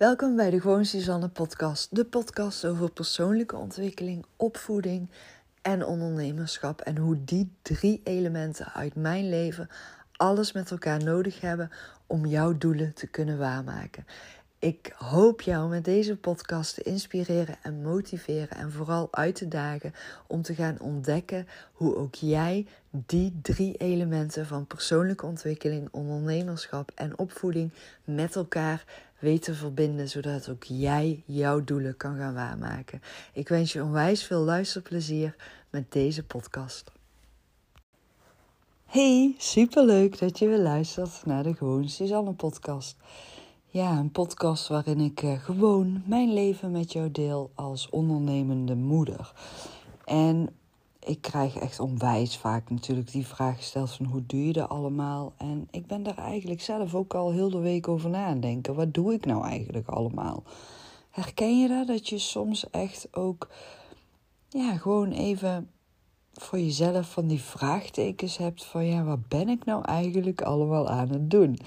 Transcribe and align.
Welkom 0.00 0.36
bij 0.36 0.50
de 0.50 0.60
Gewoon 0.60 0.84
Suzanne 0.84 1.28
podcast. 1.28 1.96
De 1.96 2.04
podcast 2.04 2.64
over 2.64 2.90
persoonlijke 2.90 3.56
ontwikkeling, 3.56 4.24
opvoeding 4.36 5.10
en 5.62 5.86
ondernemerschap. 5.86 6.80
En 6.80 6.96
hoe 6.96 7.24
die 7.24 7.52
drie 7.62 8.00
elementen 8.04 8.72
uit 8.72 8.94
mijn 8.94 9.28
leven 9.28 9.68
alles 10.16 10.52
met 10.52 10.70
elkaar 10.70 11.04
nodig 11.04 11.40
hebben 11.40 11.70
om 12.06 12.26
jouw 12.26 12.58
doelen 12.58 12.94
te 12.94 13.06
kunnen 13.06 13.38
waarmaken. 13.38 14.06
Ik 14.58 14.94
hoop 14.96 15.40
jou 15.40 15.68
met 15.68 15.84
deze 15.84 16.16
podcast 16.16 16.74
te 16.74 16.82
inspireren 16.82 17.56
en 17.62 17.82
motiveren 17.82 18.56
en 18.56 18.72
vooral 18.72 19.08
uit 19.10 19.34
te 19.34 19.48
dagen 19.48 19.94
om 20.26 20.42
te 20.42 20.54
gaan 20.54 20.80
ontdekken 20.80 21.46
hoe 21.72 21.96
ook 21.96 22.14
jij 22.14 22.66
die 22.90 23.38
drie 23.42 23.76
elementen 23.76 24.46
van 24.46 24.66
persoonlijke 24.66 25.26
ontwikkeling, 25.26 25.88
ondernemerschap 25.90 26.92
en 26.94 27.18
opvoeding 27.18 27.72
met 28.04 28.36
elkaar 28.36 28.84
weet 29.20 29.42
te 29.42 29.54
verbinden, 29.54 30.08
zodat 30.08 30.48
ook 30.48 30.64
jij 30.64 31.22
jouw 31.26 31.64
doelen 31.64 31.96
kan 31.96 32.16
gaan 32.16 32.34
waarmaken. 32.34 33.02
Ik 33.32 33.48
wens 33.48 33.72
je 33.72 33.82
onwijs 33.82 34.24
veel 34.24 34.40
luisterplezier 34.40 35.36
met 35.70 35.92
deze 35.92 36.24
podcast. 36.24 36.92
Hey, 38.84 39.34
superleuk 39.38 40.18
dat 40.18 40.38
je 40.38 40.48
weer 40.48 40.58
luistert 40.58 41.26
naar 41.26 41.42
de 41.42 41.54
Gewoon 41.54 41.88
Suzanne 41.88 42.32
podcast. 42.32 42.96
Ja, 43.66 43.98
een 43.98 44.10
podcast 44.10 44.68
waarin 44.68 45.00
ik 45.00 45.22
uh, 45.22 45.38
gewoon 45.38 46.02
mijn 46.06 46.32
leven 46.32 46.70
met 46.70 46.92
jou 46.92 47.10
deel 47.10 47.50
als 47.54 47.88
ondernemende 47.88 48.74
moeder. 48.74 49.32
En 50.04 50.59
ik 51.06 51.20
krijg 51.20 51.56
echt 51.56 51.80
onwijs 51.80 52.36
vaak 52.36 52.70
natuurlijk 52.70 53.12
die 53.12 53.26
vraag 53.26 53.56
gesteld 53.56 53.90
van 53.90 54.06
hoe 54.06 54.26
doe 54.26 54.46
je 54.46 54.52
dat 54.52 54.68
allemaal? 54.68 55.32
En 55.36 55.68
ik 55.70 55.86
ben 55.86 56.02
daar 56.02 56.18
eigenlijk 56.18 56.60
zelf 56.60 56.94
ook 56.94 57.14
al 57.14 57.32
heel 57.32 57.50
de 57.50 57.58
week 57.58 57.88
over 57.88 58.10
na 58.10 58.24
aan 58.24 58.40
denken. 58.40 58.74
Wat 58.74 58.94
doe 58.94 59.12
ik 59.12 59.26
nou 59.26 59.44
eigenlijk 59.44 59.88
allemaal? 59.88 60.42
Herken 61.10 61.60
je 61.60 61.68
dat? 61.68 61.86
Dat 61.86 62.08
je 62.08 62.18
soms 62.18 62.70
echt 62.70 63.08
ook, 63.16 63.48
ja, 64.48 64.76
gewoon 64.76 65.10
even 65.12 65.70
voor 66.32 66.58
jezelf 66.58 67.10
van 67.10 67.26
die 67.26 67.40
vraagtekens 67.40 68.36
hebt 68.36 68.64
van 68.64 68.86
ja, 68.86 69.04
wat 69.04 69.28
ben 69.28 69.48
ik 69.48 69.64
nou 69.64 69.84
eigenlijk 69.84 70.42
allemaal 70.42 70.88
aan 70.88 71.08
het 71.08 71.30
doen? 71.30 71.58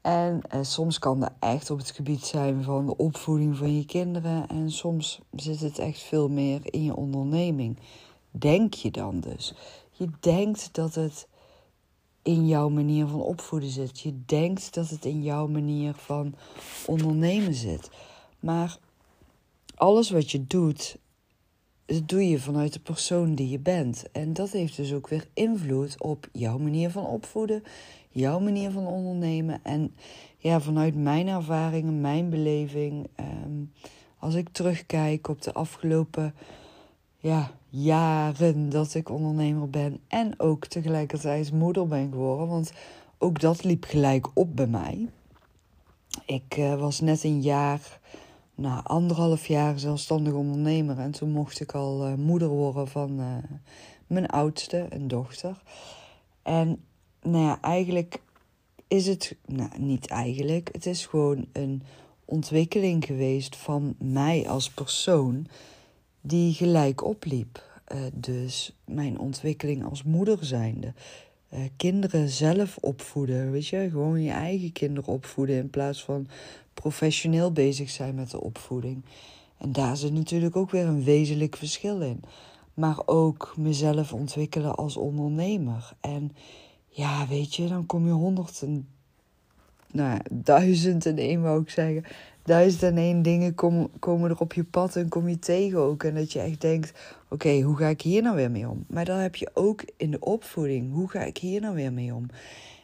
En 0.00 0.40
eh, 0.48 0.60
soms 0.62 0.98
kan 0.98 1.20
dat 1.20 1.32
echt 1.38 1.70
op 1.70 1.78
het 1.78 1.90
gebied 1.90 2.24
zijn 2.24 2.62
van 2.62 2.86
de 2.86 2.96
opvoeding 2.96 3.56
van 3.56 3.76
je 3.76 3.84
kinderen. 3.84 4.48
En 4.48 4.70
soms 4.70 5.20
zit 5.30 5.60
het 5.60 5.78
echt 5.78 6.00
veel 6.00 6.28
meer 6.28 6.60
in 6.64 6.84
je 6.84 6.96
onderneming. 6.96 7.78
Denk 8.30 8.74
je 8.74 8.90
dan 8.90 9.20
dus? 9.20 9.54
Je 9.92 10.08
denkt 10.20 10.68
dat 10.72 10.94
het 10.94 11.28
in 12.22 12.46
jouw 12.46 12.68
manier 12.68 13.06
van 13.06 13.20
opvoeden 13.20 13.70
zit. 13.70 14.00
Je 14.00 14.24
denkt 14.26 14.74
dat 14.74 14.88
het 14.88 15.04
in 15.04 15.22
jouw 15.22 15.46
manier 15.46 15.94
van 15.94 16.34
ondernemen 16.86 17.54
zit. 17.54 17.90
Maar 18.40 18.78
alles 19.74 20.10
wat 20.10 20.30
je 20.30 20.46
doet, 20.46 20.96
dat 21.86 22.08
doe 22.08 22.28
je 22.28 22.38
vanuit 22.38 22.72
de 22.72 22.80
persoon 22.80 23.34
die 23.34 23.48
je 23.48 23.58
bent. 23.58 24.04
En 24.12 24.32
dat 24.32 24.50
heeft 24.50 24.76
dus 24.76 24.92
ook 24.92 25.08
weer 25.08 25.28
invloed 25.34 26.00
op 26.00 26.28
jouw 26.32 26.58
manier 26.58 26.90
van 26.90 27.06
opvoeden, 27.06 27.62
jouw 28.10 28.40
manier 28.40 28.70
van 28.70 28.86
ondernemen. 28.86 29.60
En 29.62 29.94
ja, 30.38 30.60
vanuit 30.60 30.94
mijn 30.94 31.28
ervaringen, 31.28 32.00
mijn 32.00 32.30
beleving, 32.30 33.06
ehm, 33.14 33.64
als 34.18 34.34
ik 34.34 34.48
terugkijk 34.48 35.28
op 35.28 35.42
de 35.42 35.52
afgelopen 35.52 36.34
ja, 37.18 37.58
jaren 37.70 38.68
dat 38.68 38.94
ik 38.94 39.08
ondernemer 39.08 39.70
ben 39.70 40.00
en 40.08 40.40
ook 40.40 40.66
tegelijkertijd 40.66 41.52
moeder 41.52 41.86
ben 41.86 42.10
geworden, 42.10 42.48
want 42.48 42.72
ook 43.18 43.40
dat 43.40 43.64
liep 43.64 43.84
gelijk 43.84 44.28
op 44.34 44.56
bij 44.56 44.66
mij. 44.66 45.08
Ik 46.26 46.56
uh, 46.56 46.80
was 46.80 47.00
net 47.00 47.24
een 47.24 47.42
jaar 47.42 48.00
na 48.54 48.82
anderhalf 48.82 49.46
jaar 49.46 49.78
zelfstandig 49.78 50.32
ondernemer. 50.32 50.98
En 50.98 51.10
toen 51.10 51.30
mocht 51.30 51.60
ik 51.60 51.72
al 51.72 52.08
uh, 52.08 52.14
moeder 52.14 52.48
worden 52.48 52.88
van 52.88 53.20
uh, 53.20 53.26
mijn 54.06 54.26
oudste, 54.26 54.86
een 54.88 55.08
dochter. 55.08 55.62
En 56.42 56.84
nou 57.22 57.44
ja, 57.44 57.60
eigenlijk 57.60 58.22
is 58.88 59.06
het, 59.06 59.36
nou 59.46 59.70
niet 59.78 60.06
eigenlijk, 60.06 60.68
het 60.72 60.86
is 60.86 61.06
gewoon 61.06 61.46
een 61.52 61.82
ontwikkeling 62.24 63.04
geweest 63.04 63.56
van 63.56 63.94
mij 63.98 64.48
als 64.48 64.70
persoon 64.70 65.46
die 66.20 66.54
gelijk 66.54 67.04
opliep. 67.04 67.69
Uh, 67.94 68.00
dus 68.14 68.76
mijn 68.84 69.18
ontwikkeling 69.18 69.84
als 69.84 70.02
moeder 70.02 70.44
zijnde. 70.44 70.92
Uh, 71.54 71.60
kinderen 71.76 72.28
zelf 72.28 72.76
opvoeden, 72.76 73.50
weet 73.50 73.66
je, 73.66 73.88
gewoon 73.90 74.22
je 74.22 74.30
eigen 74.30 74.72
kinderen 74.72 75.12
opvoeden 75.12 75.56
in 75.56 75.70
plaats 75.70 76.04
van 76.04 76.28
professioneel 76.74 77.52
bezig 77.52 77.90
zijn 77.90 78.14
met 78.14 78.30
de 78.30 78.40
opvoeding. 78.40 79.04
En 79.58 79.72
daar 79.72 79.96
zit 79.96 80.12
natuurlijk 80.12 80.56
ook 80.56 80.70
weer 80.70 80.86
een 80.86 81.04
wezenlijk 81.04 81.56
verschil 81.56 82.00
in. 82.00 82.20
Maar 82.74 83.06
ook 83.06 83.54
mezelf 83.56 84.12
ontwikkelen 84.12 84.74
als 84.74 84.96
ondernemer. 84.96 85.92
En 86.00 86.32
ja, 86.88 87.26
weet 87.26 87.54
je, 87.54 87.68
dan 87.68 87.86
kom 87.86 88.06
je 88.06 88.12
honderd 88.12 88.62
en, 88.62 88.88
nou 89.92 90.20
duizend 90.30 91.06
en 91.06 91.18
één 91.18 91.42
wou 91.42 91.62
ik 91.62 91.70
zeggen. 91.70 92.04
Duizend 92.42 92.82
en 92.82 92.96
één 92.96 93.22
dingen 93.22 93.54
komen, 93.54 93.90
komen 93.98 94.30
er 94.30 94.40
op 94.40 94.52
je 94.52 94.64
pad 94.64 94.96
en 94.96 95.08
kom 95.08 95.28
je 95.28 95.38
tegen 95.38 95.78
ook. 95.78 96.04
En 96.04 96.14
dat 96.14 96.32
je 96.32 96.40
echt 96.40 96.60
denkt, 96.60 96.92
oké, 97.28 97.60
hoe 97.60 97.76
ga 97.76 97.86
ik 97.86 98.02
hier 98.02 98.22
nou 98.22 98.36
weer 98.36 98.50
mee 98.50 98.68
om? 98.68 98.84
Maar 98.88 99.04
dan 99.04 99.18
heb 99.18 99.36
je 99.36 99.50
ook 99.54 99.84
in 99.96 100.10
de 100.10 100.20
opvoeding, 100.20 100.92
hoe 100.92 101.10
ga 101.10 101.20
ik 101.20 101.38
hier 101.38 101.60
nou 101.60 101.74
weer 101.74 101.92
mee 101.92 102.14
om? 102.14 102.26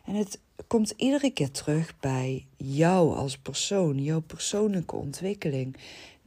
En 0.04 0.14
het 0.14 0.40
komt 0.66 0.94
iedere 0.96 1.30
keer 1.30 1.50
terug 1.50 1.94
bij 2.00 2.46
jou 2.56 3.16
als 3.16 3.38
persoon, 3.38 4.02
jouw 4.02 4.20
persoonlijke 4.20 4.96
ontwikkeling. 4.96 5.76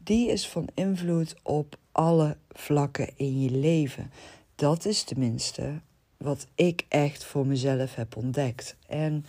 Die 0.04 0.30
is 0.30 0.48
van 0.48 0.68
invloed 0.74 1.36
op 1.44 1.78
alle 1.92 2.38
vlakken 2.52 3.10
in 3.16 3.42
je 3.42 3.52
leven. 3.52 4.12
Dat 4.56 4.86
is 4.86 5.04
tenminste 5.04 5.82
wat 6.18 6.48
ik 6.56 6.86
echt 6.88 7.24
voor 7.24 7.48
mezelf 7.48 7.96
heb 7.96 8.16
ontdekt. 8.16 8.76
En 8.88 9.26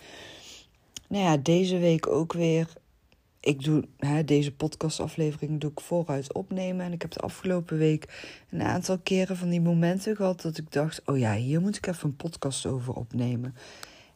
nou 1.07 1.23
ja, 1.23 1.37
deze 1.37 1.77
week 1.77 2.07
ook 2.07 2.33
weer. 2.33 2.67
Ik 3.41 3.63
doe 3.63 3.83
hè, 3.97 4.23
deze 4.23 4.51
podcastaflevering 4.51 5.59
doe 5.59 5.71
ik 5.71 5.79
vooruit 5.79 6.33
opnemen. 6.33 6.85
En 6.85 6.93
ik 6.93 7.01
heb 7.01 7.11
de 7.11 7.19
afgelopen 7.19 7.77
week 7.77 8.33
een 8.49 8.61
aantal 8.61 8.97
keren 8.97 9.37
van 9.37 9.49
die 9.49 9.61
momenten 9.61 10.15
gehad 10.15 10.41
dat 10.41 10.57
ik 10.57 10.71
dacht: 10.71 11.01
oh 11.05 11.17
ja, 11.17 11.35
hier 11.35 11.61
moet 11.61 11.75
ik 11.75 11.87
even 11.87 12.09
een 12.09 12.15
podcast 12.15 12.65
over 12.65 12.93
opnemen. 12.93 13.55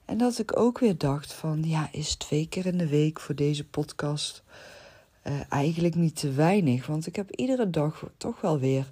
En 0.06 0.18
dat 0.18 0.40
ik 0.40 0.60
ook 0.60 0.80
weer 0.80 0.98
dacht 0.98 1.34
van, 1.34 1.64
ja, 1.64 1.90
is 1.92 2.16
twee 2.16 2.48
keer 2.48 2.66
in 2.66 2.78
de 2.78 2.88
week 2.88 3.20
voor 3.20 3.36
deze 3.36 3.66
podcast 3.66 4.44
uh, 5.28 5.34
eigenlijk 5.50 5.96
niet 5.96 6.16
te 6.16 6.32
weinig. 6.32 6.88
Want 6.88 7.08
ik 7.08 7.16
heb 7.16 7.32
iedere 7.32 7.70
dag 7.70 8.10
toch 8.18 8.42
wel 8.42 8.60
weer 8.60 8.90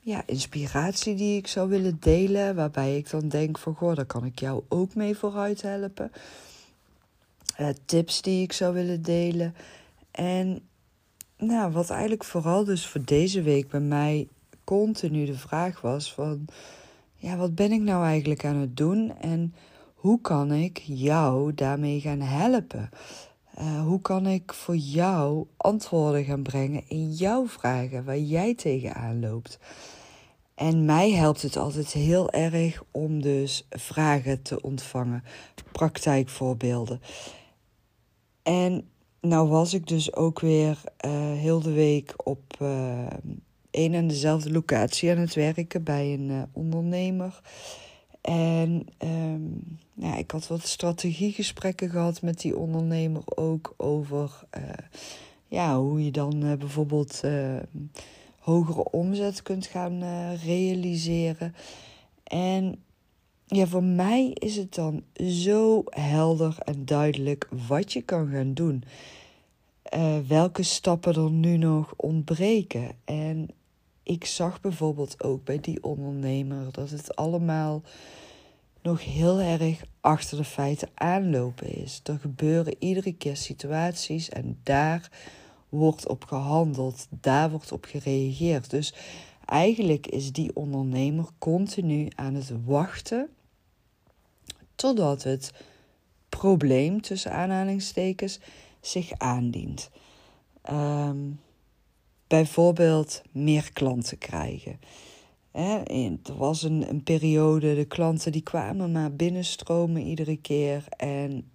ja, 0.00 0.22
inspiratie 0.26 1.14
die 1.14 1.36
ik 1.36 1.46
zou 1.46 1.68
willen 1.68 1.96
delen. 2.00 2.54
Waarbij 2.54 2.96
ik 2.96 3.10
dan 3.10 3.28
denk 3.28 3.58
van, 3.58 3.74
goh, 3.74 3.94
daar 3.94 4.04
kan 4.04 4.24
ik 4.24 4.40
jou 4.40 4.62
ook 4.68 4.94
mee 4.94 5.16
vooruit 5.16 5.62
helpen. 5.62 6.10
Uh, 7.60 7.68
tips 7.84 8.22
die 8.22 8.42
ik 8.42 8.52
zou 8.52 8.74
willen 8.74 9.02
delen. 9.02 9.54
En 10.10 10.60
nou, 11.36 11.72
wat 11.72 11.90
eigenlijk 11.90 12.24
vooral 12.24 12.64
dus 12.64 12.86
voor 12.86 13.04
deze 13.04 13.42
week 13.42 13.68
bij 13.68 13.80
mij 13.80 14.28
continu 14.64 15.24
de 15.24 15.38
vraag 15.38 15.80
was 15.80 16.12
van... 16.12 16.44
Ja, 17.16 17.36
wat 17.36 17.54
ben 17.54 17.72
ik 17.72 17.80
nou 17.80 18.04
eigenlijk 18.04 18.44
aan 18.44 18.56
het 18.56 18.76
doen? 18.76 19.18
En 19.20 19.54
hoe 19.94 20.20
kan 20.20 20.52
ik 20.52 20.82
jou 20.84 21.54
daarmee 21.54 22.00
gaan 22.00 22.20
helpen? 22.20 22.90
Uh, 23.58 23.82
hoe 23.82 24.00
kan 24.00 24.26
ik 24.26 24.52
voor 24.52 24.76
jou 24.76 25.46
antwoorden 25.56 26.24
gaan 26.24 26.42
brengen 26.42 26.82
in 26.88 27.12
jouw 27.12 27.46
vragen 27.46 28.04
waar 28.04 28.18
jij 28.18 28.54
tegenaan 28.54 29.20
loopt? 29.20 29.58
En 30.54 30.84
mij 30.84 31.10
helpt 31.10 31.42
het 31.42 31.56
altijd 31.56 31.92
heel 31.92 32.30
erg 32.30 32.82
om 32.90 33.22
dus 33.22 33.66
vragen 33.70 34.42
te 34.42 34.62
ontvangen, 34.62 35.24
praktijkvoorbeelden. 35.72 37.00
En 38.44 38.88
nou 39.20 39.48
was 39.48 39.74
ik 39.74 39.86
dus 39.86 40.14
ook 40.14 40.40
weer 40.40 40.82
uh, 41.04 41.10
heel 41.32 41.60
de 41.60 41.72
week 41.72 42.14
op 42.16 42.56
uh, 42.62 43.06
een 43.70 43.94
en 43.94 44.06
dezelfde 44.06 44.52
locatie 44.52 45.10
aan 45.10 45.18
het 45.18 45.34
werken 45.34 45.82
bij 45.82 46.12
een 46.12 46.30
uh, 46.30 46.42
ondernemer. 46.52 47.40
En 48.20 48.86
um, 48.98 49.78
ja, 49.94 50.16
ik 50.16 50.30
had 50.30 50.46
wat 50.46 50.66
strategiegesprekken 50.66 51.90
gehad 51.90 52.22
met 52.22 52.40
die 52.40 52.56
ondernemer 52.56 53.22
ook 53.24 53.74
over 53.76 54.44
ja, 55.48 55.78
hoe 55.78 56.04
je 56.04 56.10
dan 56.10 56.56
bijvoorbeeld 56.58 57.20
uh, 57.24 57.56
hogere 58.38 58.90
omzet 58.90 59.42
kunt 59.42 59.66
gaan 59.66 60.02
realiseren. 60.34 61.54
En 62.24 62.83
ja, 63.54 63.66
voor 63.66 63.84
mij 63.84 64.30
is 64.34 64.56
het 64.56 64.74
dan 64.74 65.02
zo 65.16 65.82
helder 65.84 66.56
en 66.58 66.84
duidelijk 66.84 67.48
wat 67.66 67.92
je 67.92 68.02
kan 68.02 68.28
gaan 68.30 68.54
doen. 68.54 68.84
welke 70.26 70.62
stappen 70.62 71.14
er 71.14 71.30
nu 71.30 71.56
nog 71.56 71.94
ontbreken. 71.96 72.90
En 73.04 73.48
ik 74.02 74.24
zag 74.24 74.60
bijvoorbeeld 74.60 75.22
ook 75.22 75.44
bij 75.44 75.60
die 75.60 75.82
ondernemer 75.82 76.72
dat 76.72 76.90
het 76.90 77.16
allemaal 77.16 77.82
nog 78.82 79.04
heel 79.04 79.40
erg 79.40 79.82
achter 80.00 80.36
de 80.36 80.44
feiten 80.44 80.88
aanlopen 80.94 81.82
is. 81.82 82.00
Er 82.04 82.18
gebeuren 82.18 82.74
iedere 82.78 83.12
keer 83.12 83.36
situaties 83.36 84.28
en 84.28 84.58
daar 84.62 85.10
wordt 85.68 86.08
op 86.08 86.24
gehandeld, 86.24 87.06
daar 87.10 87.50
wordt 87.50 87.72
op 87.72 87.84
gereageerd. 87.84 88.70
Dus 88.70 88.94
eigenlijk 89.44 90.06
is 90.06 90.32
die 90.32 90.56
ondernemer 90.56 91.26
continu 91.38 92.08
aan 92.14 92.34
het 92.34 92.52
wachten 92.64 93.28
totdat 94.74 95.22
het 95.22 95.52
probleem 96.28 97.00
tussen 97.00 97.32
aanhalingstekens 97.32 98.40
zich 98.80 99.12
aandient. 99.18 99.90
Ehm, 100.62 101.30
bijvoorbeeld 102.26 103.22
meer 103.32 103.72
klanten 103.72 104.18
krijgen. 104.18 104.80
Hè, 105.50 105.82
er 106.22 106.36
was 106.36 106.62
een, 106.62 106.88
een 106.88 107.02
periode, 107.02 107.74
de 107.74 107.84
klanten 107.84 108.32
die 108.32 108.42
kwamen 108.42 108.92
maar 108.92 109.12
binnenstromen 109.12 110.02
iedere 110.02 110.36
keer. 110.36 110.84
En 110.96 111.50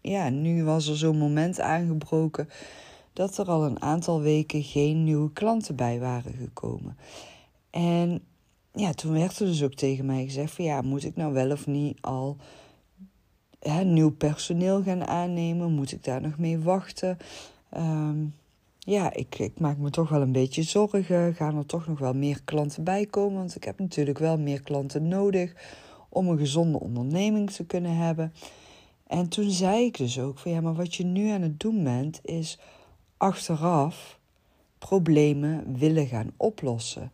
ja, 0.00 0.28
nu 0.28 0.64
was 0.64 0.86
er 0.86 0.96
zo'n 0.96 1.18
moment 1.18 1.60
aangebroken 1.60 2.48
dat 3.12 3.38
er 3.38 3.48
al 3.48 3.64
een 3.64 3.82
aantal 3.82 4.20
weken 4.20 4.62
geen 4.62 5.04
nieuwe 5.04 5.32
klanten 5.32 5.76
bij 5.76 5.98
waren 6.00 6.34
gekomen. 6.34 6.96
En 7.70 8.22
ja, 8.72 8.92
toen 8.92 9.12
werd 9.12 9.38
er 9.38 9.46
dus 9.46 9.62
ook 9.62 9.74
tegen 9.74 10.06
mij 10.06 10.24
gezegd 10.24 10.52
van 10.54 10.64
ja, 10.64 10.80
moet 10.80 11.04
ik 11.04 11.16
nou 11.16 11.32
wel 11.32 11.50
of 11.50 11.66
niet 11.66 11.98
al 12.00 12.36
hè, 13.60 13.84
nieuw 13.84 14.10
personeel 14.10 14.82
gaan 14.82 15.06
aannemen? 15.06 15.72
Moet 15.72 15.92
ik 15.92 16.04
daar 16.04 16.20
nog 16.20 16.38
mee 16.38 16.58
wachten? 16.58 17.18
Um, 17.76 18.34
ja, 18.78 19.12
ik, 19.12 19.38
ik 19.38 19.60
maak 19.60 19.76
me 19.76 19.90
toch 19.90 20.08
wel 20.08 20.20
een 20.20 20.32
beetje 20.32 20.62
zorgen. 20.62 21.34
Gaan 21.34 21.56
er 21.56 21.66
toch 21.66 21.86
nog 21.86 21.98
wel 21.98 22.14
meer 22.14 22.42
klanten 22.44 22.84
bij 22.84 23.06
komen? 23.06 23.38
Want 23.38 23.56
ik 23.56 23.64
heb 23.64 23.78
natuurlijk 23.78 24.18
wel 24.18 24.38
meer 24.38 24.62
klanten 24.62 25.08
nodig 25.08 25.54
om 26.08 26.28
een 26.28 26.38
gezonde 26.38 26.80
onderneming 26.80 27.50
te 27.50 27.64
kunnen 27.64 27.96
hebben. 27.96 28.32
En 29.06 29.28
toen 29.28 29.50
zei 29.50 29.84
ik 29.84 29.96
dus 29.96 30.18
ook 30.18 30.38
van 30.38 30.50
ja, 30.50 30.60
maar 30.60 30.74
wat 30.74 30.94
je 30.94 31.04
nu 31.04 31.30
aan 31.30 31.42
het 31.42 31.60
doen 31.60 31.84
bent, 31.84 32.20
is 32.22 32.58
achteraf 33.16 34.18
problemen 34.78 35.78
willen 35.78 36.06
gaan 36.06 36.30
oplossen. 36.36 37.10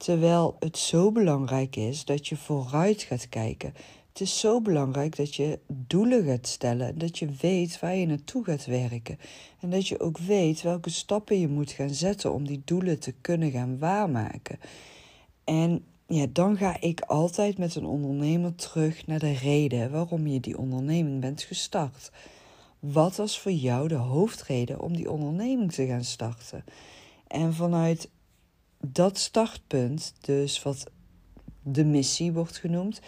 Terwijl 0.00 0.56
het 0.58 0.78
zo 0.78 1.12
belangrijk 1.12 1.76
is 1.76 2.04
dat 2.04 2.28
je 2.28 2.36
vooruit 2.36 3.02
gaat 3.02 3.28
kijken. 3.28 3.74
Het 4.08 4.20
is 4.20 4.40
zo 4.40 4.60
belangrijk 4.60 5.16
dat 5.16 5.34
je 5.34 5.58
doelen 5.66 6.24
gaat 6.24 6.46
stellen, 6.46 6.98
dat 6.98 7.18
je 7.18 7.28
weet 7.40 7.80
waar 7.80 7.96
je 7.96 8.06
naartoe 8.06 8.44
gaat 8.44 8.66
werken 8.66 9.18
en 9.60 9.70
dat 9.70 9.88
je 9.88 10.00
ook 10.00 10.18
weet 10.18 10.62
welke 10.62 10.90
stappen 10.90 11.40
je 11.40 11.48
moet 11.48 11.70
gaan 11.70 11.90
zetten 11.90 12.32
om 12.32 12.46
die 12.46 12.62
doelen 12.64 12.98
te 12.98 13.14
kunnen 13.20 13.50
gaan 13.50 13.78
waarmaken. 13.78 14.58
En 15.44 15.84
ja, 16.06 16.26
dan 16.32 16.56
ga 16.56 16.80
ik 16.80 17.00
altijd 17.00 17.58
met 17.58 17.74
een 17.74 17.86
ondernemer 17.86 18.54
terug 18.54 19.06
naar 19.06 19.18
de 19.18 19.32
reden 19.32 19.90
waarom 19.90 20.26
je 20.26 20.40
die 20.40 20.58
onderneming 20.58 21.20
bent 21.20 21.42
gestart. 21.42 22.10
Wat 22.78 23.16
was 23.16 23.40
voor 23.40 23.52
jou 23.52 23.88
de 23.88 23.94
hoofdreden 23.94 24.80
om 24.80 24.96
die 24.96 25.10
onderneming 25.10 25.72
te 25.72 25.86
gaan 25.86 26.04
starten? 26.04 26.64
En 27.26 27.54
vanuit 27.54 28.10
dat 28.80 29.18
startpunt, 29.18 30.14
dus 30.20 30.62
wat 30.62 30.90
de 31.62 31.84
missie 31.84 32.32
wordt 32.32 32.56
genoemd, 32.56 33.00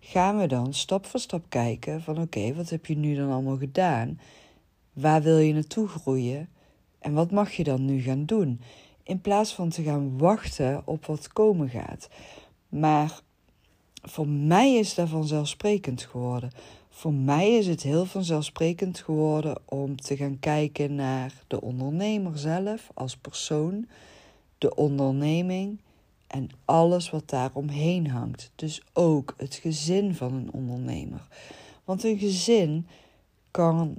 gaan 0.00 0.38
we 0.38 0.46
dan 0.46 0.74
stap 0.74 1.06
voor 1.06 1.20
stap 1.20 1.44
kijken 1.48 2.02
van 2.02 2.20
oké, 2.20 2.54
wat 2.54 2.70
heb 2.70 2.86
je 2.86 2.96
nu 2.96 3.14
dan 3.14 3.30
allemaal 3.30 3.58
gedaan? 3.58 4.20
Waar 4.92 5.22
wil 5.22 5.38
je 5.38 5.52
naartoe 5.52 5.88
groeien? 5.88 6.48
En 6.98 7.12
wat 7.12 7.30
mag 7.30 7.52
je 7.52 7.64
dan 7.64 7.84
nu 7.84 8.00
gaan 8.00 8.26
doen? 8.26 8.60
In 9.02 9.20
plaats 9.20 9.54
van 9.54 9.68
te 9.68 9.82
gaan 9.82 10.18
wachten 10.18 10.82
op 10.84 11.06
wat 11.06 11.32
komen 11.32 11.68
gaat. 11.68 12.08
Maar 12.68 13.20
voor 14.02 14.28
mij 14.28 14.74
is 14.74 14.94
dat 14.94 15.08
vanzelfsprekend 15.08 16.02
geworden. 16.02 16.50
Voor 16.88 17.12
mij 17.14 17.50
is 17.50 17.66
het 17.66 17.82
heel 17.82 18.04
vanzelfsprekend 18.04 18.98
geworden 18.98 19.56
om 19.64 20.00
te 20.00 20.16
gaan 20.16 20.38
kijken 20.38 20.94
naar 20.94 21.32
de 21.46 21.60
ondernemer 21.60 22.38
zelf 22.38 22.90
als 22.94 23.16
persoon, 23.16 23.86
de 24.60 24.74
onderneming 24.74 25.80
en 26.26 26.48
alles 26.64 27.10
wat 27.10 27.28
daaromheen 27.28 28.10
hangt. 28.10 28.52
Dus 28.54 28.82
ook 28.92 29.34
het 29.36 29.54
gezin 29.54 30.14
van 30.14 30.34
een 30.34 30.52
ondernemer. 30.52 31.28
Want 31.84 32.04
een 32.04 32.18
gezin 32.18 32.86
kan 33.50 33.96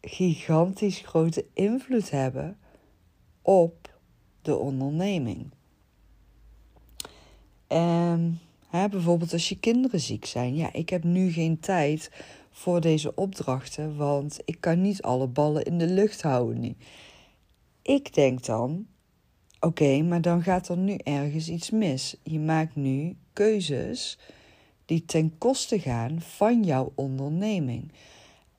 gigantisch 0.00 0.98
grote 0.98 1.44
invloed 1.52 2.10
hebben 2.10 2.58
op 3.42 3.98
de 4.42 4.56
onderneming. 4.56 5.50
En 7.66 8.40
hè, 8.68 8.88
bijvoorbeeld 8.88 9.32
als 9.32 9.48
je 9.48 9.58
kinderen 9.58 10.00
ziek 10.00 10.24
zijn. 10.24 10.54
Ja, 10.54 10.72
ik 10.72 10.88
heb 10.88 11.04
nu 11.04 11.30
geen 11.30 11.60
tijd 11.60 12.10
voor 12.50 12.80
deze 12.80 13.14
opdrachten, 13.14 13.96
want 13.96 14.38
ik 14.44 14.60
kan 14.60 14.80
niet 14.80 15.02
alle 15.02 15.26
ballen 15.26 15.64
in 15.64 15.78
de 15.78 15.88
lucht 15.88 16.22
houden 16.22 16.60
nu. 16.60 16.76
Ik 17.82 18.14
denk 18.14 18.44
dan, 18.44 18.86
Oké, 19.64 20.02
maar 20.02 20.20
dan 20.20 20.42
gaat 20.42 20.68
er 20.68 20.76
nu 20.76 20.96
ergens 20.96 21.48
iets 21.48 21.70
mis. 21.70 22.16
Je 22.22 22.38
maakt 22.38 22.76
nu 22.76 23.16
keuzes 23.32 24.18
die 24.84 25.04
ten 25.04 25.38
koste 25.38 25.80
gaan 25.80 26.20
van 26.20 26.64
jouw 26.64 26.92
onderneming. 26.94 27.92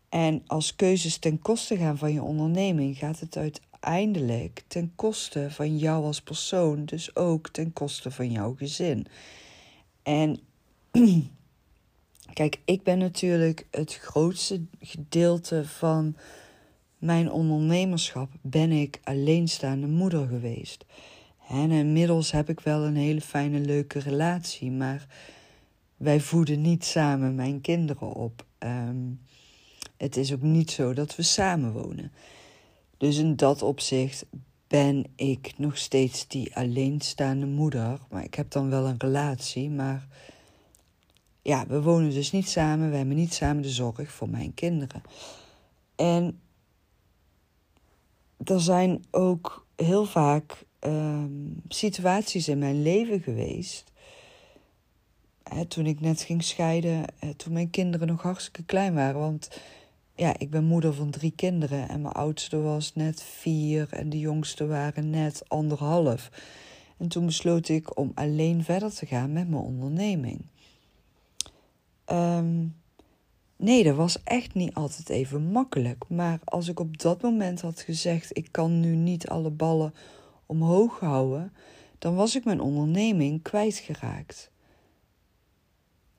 En 0.10 0.44
als 0.48 0.76
keuzes 0.76 1.18
ten 1.18 1.40
koste 1.40 1.78
gaan 1.78 1.98
van 1.98 2.14
je 2.14 2.22
onderneming, 2.22 2.98
gaat 2.98 3.20
het 3.20 3.38
uiteindelijk 3.38 4.64
ten 4.68 4.92
koste 4.96 5.52
van 5.52 5.78
jou 5.78 6.04
als 6.04 6.22
persoon, 6.22 6.86
dus 6.86 7.16
ook 7.16 7.50
ten 7.50 7.74
koste 7.74 8.12
van 8.12 8.32
jouw 8.32 8.56
gezin. 8.56 9.08
En 10.04 10.40
kijk, 12.34 12.60
ik 12.66 12.84
ben 12.84 12.98
natuurlijk 12.98 13.68
het 13.72 13.96
grootste 13.96 14.62
gedeelte 14.80 15.66
van 15.66 16.16
mijn 17.06 17.32
ondernemerschap 17.32 18.32
ben 18.42 18.72
ik 18.72 19.00
alleenstaande 19.04 19.88
moeder 19.88 20.28
geweest. 20.28 20.86
En 21.50 21.72
inmiddels 21.72 22.32
heb 22.32 22.50
ik 22.50 22.60
wel 22.60 22.84
een 22.84 22.96
hele 22.96 23.22
fijne, 23.22 23.60
leuke 23.60 24.00
relatie, 24.00 24.72
maar 24.72 25.08
wij 25.98 26.20
voeden 26.20 26.62
niet 26.62 26.86
samen 26.86 27.36
mijn 27.36 27.62
kinderen 27.62 28.14
op. 28.14 28.46
Ehm, 28.58 29.12
het 29.98 30.18
is 30.18 30.34
ook 30.34 30.42
niet 30.42 30.72
zo 30.72 30.94
dat 30.94 31.16
we 31.16 31.24
samen 31.24 31.72
wonen. 31.72 32.12
Dus 32.98 33.18
in 33.18 33.36
dat 33.36 33.62
opzicht 33.62 34.26
ben 34.68 35.06
ik 35.16 35.54
nog 35.58 35.78
steeds 35.78 36.28
die 36.28 36.56
alleenstaande 36.56 37.46
moeder. 37.46 38.00
Maar 38.10 38.24
ik 38.24 38.34
heb 38.34 38.52
dan 38.52 38.70
wel 38.70 38.86
een 38.86 39.00
relatie, 39.00 39.70
maar 39.70 40.08
ja, 41.42 41.68
we 41.68 41.82
wonen 41.82 42.10
dus 42.10 42.32
niet 42.32 42.50
samen. 42.50 42.90
We 42.90 42.98
hebben 42.98 43.16
niet 43.16 43.34
samen 43.34 43.62
de 43.62 43.70
zorg 43.70 44.12
voor 44.12 44.30
mijn 44.30 44.54
kinderen. 44.54 45.02
En 45.96 46.40
er 48.50 48.62
zijn 48.62 49.04
ook 49.12 49.68
heel 49.76 50.06
vaak 50.06 50.66
ehm, 50.80 51.30
situaties 51.68 52.48
in 52.48 52.58
mijn 52.58 52.82
leven 52.82 53.22
geweest. 53.22 53.92
Hè, 55.44 55.66
toen 55.66 55.86
ik 55.86 56.02
net 56.02 56.22
ging 56.22 56.44
scheiden, 56.44 57.06
hè, 57.20 57.34
toen 57.34 57.54
mijn 57.54 57.70
kinderen 57.70 58.08
nog 58.08 58.22
hartstikke 58.22 58.64
klein 58.64 58.94
waren. 58.94 59.20
Want 59.20 59.62
ja, 60.16 60.36
ik 60.38 60.50
ben 60.50 60.64
moeder 60.64 60.94
van 60.94 61.10
drie 61.10 61.34
kinderen 61.36 61.90
en 61.90 62.02
mijn 62.02 62.14
oudste 62.14 62.62
was 62.62 62.94
net 62.94 63.22
vier 63.22 63.88
en 63.90 64.10
de 64.10 64.20
jongste 64.20 64.68
waren 64.68 65.10
net 65.10 65.50
anderhalf. 65.50 66.30
En 66.98 67.08
toen 67.08 67.26
besloot 67.26 67.70
ik 67.70 67.98
om 67.98 68.12
alleen 68.14 68.64
verder 68.64 68.94
te 68.94 69.06
gaan 69.06 69.34
met 69.34 69.50
mijn 69.50 69.64
onderneming. 69.64 70.46
Um, 72.12 72.76
Nee, 73.58 73.84
dat 73.84 73.96
was 73.96 74.24
echt 74.24 74.54
niet 74.54 74.74
altijd 74.74 75.10
even 75.10 75.52
makkelijk. 75.52 76.04
Maar 76.08 76.40
als 76.44 76.68
ik 76.68 76.80
op 76.80 76.98
dat 76.98 77.22
moment 77.22 77.62
had 77.62 77.82
gezegd: 77.82 78.38
ik 78.38 78.48
kan 78.52 78.80
nu 78.80 78.96
niet 78.96 79.28
alle 79.28 79.50
ballen 79.50 79.94
omhoog 80.46 81.00
houden, 81.00 81.54
dan 82.00 82.16
was 82.16 82.36
ik 82.36 82.46
mijn 82.46 82.62
onderneming 82.62 83.42
kwijtgeraakt. 83.42 84.52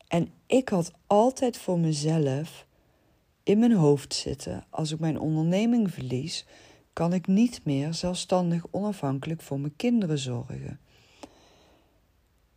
En 0.08 0.28
ik 0.46 0.68
had 0.68 0.92
altijd 1.06 1.56
voor 1.56 1.78
mezelf 1.78 2.66
in 3.42 3.58
mijn 3.58 3.72
hoofd 3.72 4.14
zitten: 4.14 4.64
als 4.70 4.92
ik 4.92 4.98
mijn 4.98 5.18
onderneming 5.18 5.90
verlies, 5.90 6.46
kan 6.92 7.12
ik 7.12 7.26
niet 7.26 7.60
meer 7.64 7.94
zelfstandig 7.94 8.64
onafhankelijk 8.70 9.42
voor 9.42 9.60
mijn 9.60 9.76
kinderen 9.76 10.18
zorgen. 10.18 10.80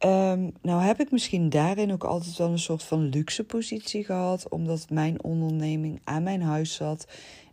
Um, 0.06 0.54
nou 0.62 0.82
heb 0.82 1.00
ik 1.00 1.12
misschien 1.12 1.50
daarin 1.50 1.92
ook 1.92 2.04
altijd 2.04 2.38
wel 2.38 2.52
een 2.52 2.60
soort 2.60 2.84
van 2.84 3.10
luxe 3.10 3.44
positie 3.44 4.04
gehad, 4.04 4.50
omdat 4.50 4.90
mijn 4.90 5.24
onderneming 5.24 6.02
aan 6.04 6.24
mijn 6.24 6.42
huis 6.42 6.74
zat 6.74 7.08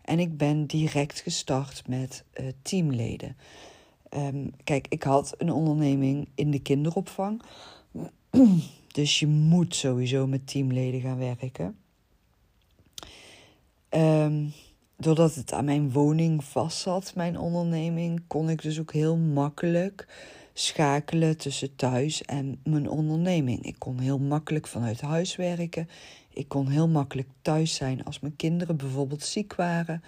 en 0.04 0.18
ik 0.18 0.36
ben 0.36 0.66
direct 0.66 1.20
gestart 1.20 1.88
met 1.88 2.24
uh, 2.40 2.46
teamleden. 2.62 3.36
Um, 4.10 4.52
kijk, 4.64 4.86
ik 4.88 5.02
had 5.02 5.34
een 5.38 5.52
onderneming 5.52 6.28
in 6.34 6.50
de 6.50 6.58
kinderopvang, 6.58 7.42
dus 8.92 9.18
je 9.18 9.26
moet 9.26 9.74
sowieso 9.74 10.26
met 10.26 10.46
teamleden 10.46 11.00
gaan 11.00 11.18
werken. 11.18 11.76
Um, 13.90 14.52
doordat 14.96 15.34
het 15.34 15.52
aan 15.52 15.64
mijn 15.64 15.92
woning 15.92 16.44
vast 16.44 16.78
zat, 16.78 17.14
mijn 17.14 17.38
onderneming, 17.38 18.22
kon 18.26 18.48
ik 18.50 18.62
dus 18.62 18.80
ook 18.80 18.92
heel 18.92 19.16
makkelijk 19.16 20.06
schakelen 20.58 21.36
tussen 21.36 21.76
thuis 21.76 22.22
en 22.22 22.60
mijn 22.64 22.90
onderneming. 22.90 23.62
Ik 23.62 23.74
kon 23.78 23.98
heel 23.98 24.18
makkelijk 24.18 24.66
vanuit 24.66 25.00
huis 25.00 25.36
werken. 25.36 25.88
Ik 26.30 26.48
kon 26.48 26.68
heel 26.68 26.88
makkelijk 26.88 27.28
thuis 27.42 27.74
zijn 27.74 28.04
als 28.04 28.20
mijn 28.20 28.36
kinderen 28.36 28.76
bijvoorbeeld 28.76 29.22
ziek 29.22 29.54
waren. 29.54 30.02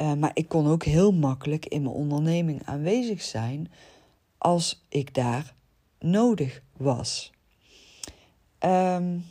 Uh, 0.00 0.14
maar 0.14 0.30
ik 0.34 0.48
kon 0.48 0.66
ook 0.66 0.84
heel 0.84 1.12
makkelijk 1.12 1.66
in 1.66 1.82
mijn 1.82 1.94
onderneming 1.94 2.62
aanwezig 2.64 3.22
zijn 3.22 3.70
als 4.38 4.84
ik 4.88 5.14
daar 5.14 5.54
nodig 5.98 6.62
was. 6.76 7.32
Um, 8.60 9.24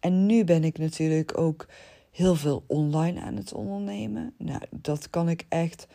en 0.00 0.26
nu 0.26 0.44
ben 0.44 0.64
ik 0.64 0.78
natuurlijk 0.78 1.38
ook 1.38 1.66
heel 2.10 2.34
veel 2.34 2.64
online 2.66 3.20
aan 3.20 3.36
het 3.36 3.52
ondernemen. 3.52 4.34
Nou, 4.38 4.60
dat 4.70 5.10
kan 5.10 5.28
ik 5.28 5.46
echt 5.48 5.86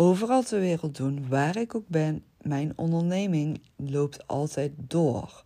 overal 0.00 0.42
ter 0.42 0.60
wereld 0.60 0.96
doen, 0.96 1.28
waar 1.28 1.56
ik 1.56 1.74
ook 1.74 1.88
ben. 1.88 2.24
Mijn 2.40 2.72
onderneming 2.76 3.60
loopt 3.76 4.26
altijd 4.26 4.72
door. 4.76 5.42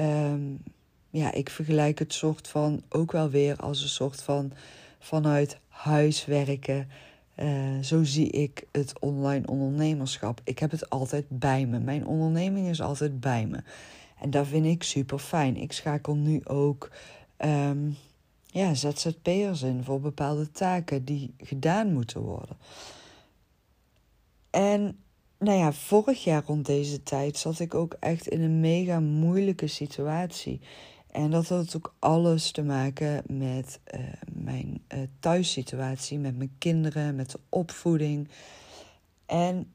Um, 0.00 0.62
ja, 1.10 1.32
ik 1.32 1.50
vergelijk 1.50 1.98
het 1.98 2.12
soort 2.12 2.48
van 2.48 2.82
ook 2.88 3.12
wel 3.12 3.30
weer 3.30 3.56
als 3.56 3.82
een 3.82 3.88
soort 3.88 4.22
van 4.22 4.52
vanuit 4.98 5.58
huis 5.68 6.24
werken. 6.24 6.88
Uh, 7.36 7.78
zo 7.82 8.04
zie 8.04 8.30
ik 8.30 8.66
het 8.72 8.98
online 8.98 9.46
ondernemerschap. 9.46 10.40
Ik 10.44 10.58
heb 10.58 10.70
het 10.70 10.90
altijd 10.90 11.24
bij 11.28 11.66
me. 11.66 11.78
Mijn 11.78 12.06
onderneming 12.06 12.68
is 12.68 12.80
altijd 12.80 13.20
bij 13.20 13.46
me. 13.46 13.62
En 14.20 14.30
dat 14.30 14.46
vind 14.46 14.66
ik 14.66 14.82
super 14.82 15.18
fijn. 15.18 15.56
Ik 15.56 15.72
schakel 15.72 16.14
nu 16.14 16.40
ook 16.44 16.90
um, 17.38 17.96
ja, 18.46 18.74
ZZP'ers 18.74 19.62
in 19.62 19.84
voor 19.84 20.00
bepaalde 20.00 20.50
taken 20.50 21.04
die 21.04 21.34
gedaan 21.38 21.92
moeten 21.92 22.20
worden. 22.20 22.56
En 24.50 24.98
nou 25.38 25.58
ja, 25.58 25.72
vorig 25.72 26.24
jaar 26.24 26.42
rond 26.46 26.66
deze 26.66 27.02
tijd 27.02 27.36
zat 27.36 27.58
ik 27.58 27.74
ook 27.74 27.96
echt 28.00 28.28
in 28.28 28.40
een 28.40 28.60
mega 28.60 29.00
moeilijke 29.00 29.66
situatie. 29.66 30.60
En 31.10 31.30
dat 31.30 31.48
had 31.48 31.76
ook 31.76 31.94
alles 31.98 32.50
te 32.50 32.62
maken 32.62 33.22
met 33.26 33.80
uh, 33.94 34.00
mijn 34.32 34.82
uh, 34.94 35.00
thuissituatie, 35.20 36.18
met 36.18 36.36
mijn 36.36 36.54
kinderen, 36.58 37.14
met 37.14 37.30
de 37.30 37.40
opvoeding. 37.48 38.28
En 39.26 39.72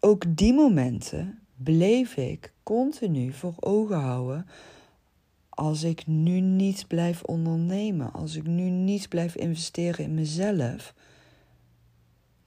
ook 0.00 0.36
die 0.36 0.52
momenten 0.52 1.38
bleef 1.56 2.16
ik 2.16 2.52
continu 2.62 3.32
voor 3.32 3.54
ogen 3.60 4.00
houden 4.00 4.46
als 5.58 5.82
ik 5.82 6.06
nu 6.06 6.40
niet 6.40 6.86
blijf 6.86 7.22
ondernemen, 7.22 8.12
als 8.12 8.36
ik 8.36 8.46
nu 8.46 8.70
niet 8.70 9.08
blijf 9.08 9.36
investeren 9.36 10.04
in 10.04 10.14
mezelf, 10.14 10.94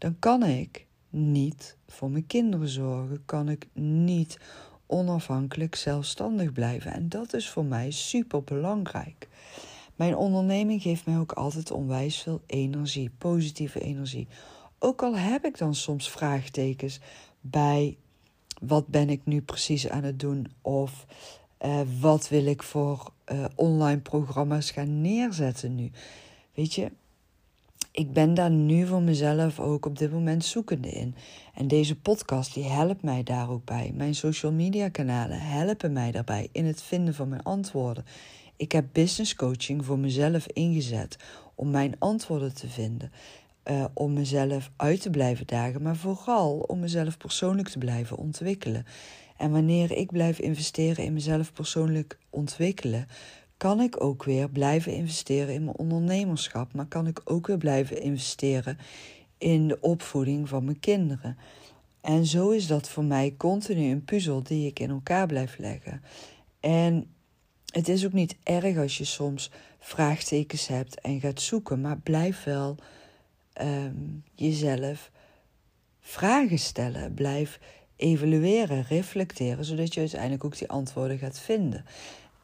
dan 0.01 0.15
kan 0.20 0.43
ik 0.43 0.86
niet 1.10 1.77
voor 1.88 2.12
mijn 2.12 2.27
kinderen 2.27 2.67
zorgen, 2.67 3.25
kan 3.25 3.50
ik 3.50 3.67
niet 3.74 4.39
onafhankelijk 4.86 5.75
zelfstandig 5.75 6.51
blijven. 6.51 6.93
En 6.93 7.10
dat 7.10 7.34
is 7.34 7.50
voor 7.50 7.65
mij 7.65 7.91
super 7.91 8.43
belangrijk. 8.43 9.27
Mijn 9.96 10.15
onderneming 10.15 10.81
geeft 10.81 11.05
mij 11.05 11.17
ook 11.17 11.31
altijd 11.31 11.72
onwijs 11.72 12.22
veel 12.22 12.41
energie, 12.46 13.12
positieve 13.17 13.79
energie. 13.79 14.27
Ook 14.79 15.01
al 15.01 15.15
heb 15.15 15.46
ik 15.46 15.58
dan 15.58 15.75
soms 15.75 16.10
vraagtekens 16.10 17.00
bij 17.41 17.98
wat 18.62 18.88
ben 18.88 19.10
ik 19.10 19.22
nu 19.25 19.41
precies 19.41 19.89
aan 19.89 20.03
het 20.03 20.20
doen 20.20 20.48
of 20.62 21.05
uh, 21.65 21.81
wat 22.00 22.29
wil 22.29 22.46
ik 22.46 22.63
voor 22.63 23.12
uh, 23.31 23.46
online 23.55 24.00
programma's 24.00 24.72
gaan 24.72 25.01
neerzetten 25.01 25.75
nu? 25.75 25.91
Weet 26.53 26.74
je, 26.74 26.91
ik 27.91 28.13
ben 28.13 28.33
daar 28.33 28.51
nu 28.51 28.86
voor 28.86 29.01
mezelf 29.01 29.60
ook 29.60 29.86
op 29.86 29.98
dit 29.98 30.12
moment 30.12 30.45
zoekende 30.45 30.89
in. 30.89 31.15
En 31.53 31.67
deze 31.67 32.00
podcast 32.00 32.53
die 32.53 32.63
helpt 32.63 33.03
mij 33.03 33.24
daar 33.24 33.50
ook 33.50 33.65
bij. 33.65 33.91
Mijn 33.95 34.15
social 34.15 34.51
media 34.51 34.89
kanalen 34.89 35.39
helpen 35.39 35.93
mij 35.93 36.12
daarbij 36.12 36.50
in 36.51 36.65
het 36.65 36.81
vinden 36.81 37.13
van 37.13 37.29
mijn 37.29 37.43
antwoorden. 37.43 38.05
Ik 38.55 38.71
heb 38.71 38.86
business 38.91 39.36
coaching 39.36 39.86
voor 39.86 40.00
mezelf 40.00 40.48
ingezet 40.48 41.17
om 41.55 41.69
mijn 41.69 41.95
antwoorden 42.00 42.55
te 42.55 42.67
vinden. 42.67 43.12
Uh, 43.69 43.86
om 43.93 44.13
mezelf 44.13 44.71
uit 44.75 45.01
te 45.01 45.10
blijven 45.10 45.48
dagen, 45.48 45.81
maar 45.81 45.95
vooral 45.95 46.57
om 46.60 46.79
mezelf 46.79 47.17
persoonlijk 47.17 47.69
te 47.69 47.77
blijven 47.77 48.17
ontwikkelen. 48.17 48.86
En 49.38 49.51
wanneer 49.51 49.91
ik 49.91 50.12
blijf 50.12 50.39
investeren 50.39 51.05
in 51.05 51.13
mezelf 51.13 51.53
persoonlijk 51.53 52.17
ontwikkelen, 52.29 53.07
kan 53.62 53.80
ik 53.80 54.03
ook 54.03 54.24
weer 54.24 54.50
blijven 54.50 54.94
investeren 54.94 55.53
in 55.53 55.63
mijn 55.63 55.77
ondernemerschap, 55.77 56.74
maar 56.74 56.86
kan 56.86 57.08
ik 57.08 57.22
ook 57.24 57.48
weer 57.48 57.58
blijven 57.58 58.01
investeren 58.01 58.77
in 59.38 59.68
de 59.68 59.77
opvoeding 59.82 60.50
van 60.50 60.65
mijn 60.65 60.80
kinderen. 60.80 61.38
En 62.01 62.25
zo 62.25 62.50
is 62.50 62.68
dat 62.68 62.89
voor 62.89 63.03
mij 63.03 63.34
continu 63.38 63.91
een 63.91 64.03
puzzel 64.03 64.44
die 64.44 64.68
ik 64.68 64.80
in 64.80 64.89
elkaar 64.89 65.27
blijf 65.27 65.58
leggen. 65.58 66.01
En 66.60 67.08
het 67.65 67.88
is 67.88 68.06
ook 68.06 68.13
niet 68.13 68.36
erg 68.44 68.77
als 68.77 68.98
je 68.98 69.06
soms 69.06 69.51
vraagtekens 69.80 70.68
hebt 70.68 71.01
en 71.01 71.20
gaat 71.20 71.41
zoeken, 71.41 71.82
maar 71.82 71.98
blijf 71.98 72.44
wel 72.44 72.75
um, 73.62 74.24
jezelf 74.36 75.12
vragen 76.00 76.60
stellen. 76.60 77.13
Blijf 77.13 77.60
evalueren, 77.96 78.86
reflecteren, 78.89 79.65
zodat 79.65 79.94
je 79.94 80.00
uiteindelijk 80.00 80.44
ook 80.44 80.58
die 80.58 80.70
antwoorden 80.70 81.18
gaat 81.18 81.39
vinden. 81.39 81.86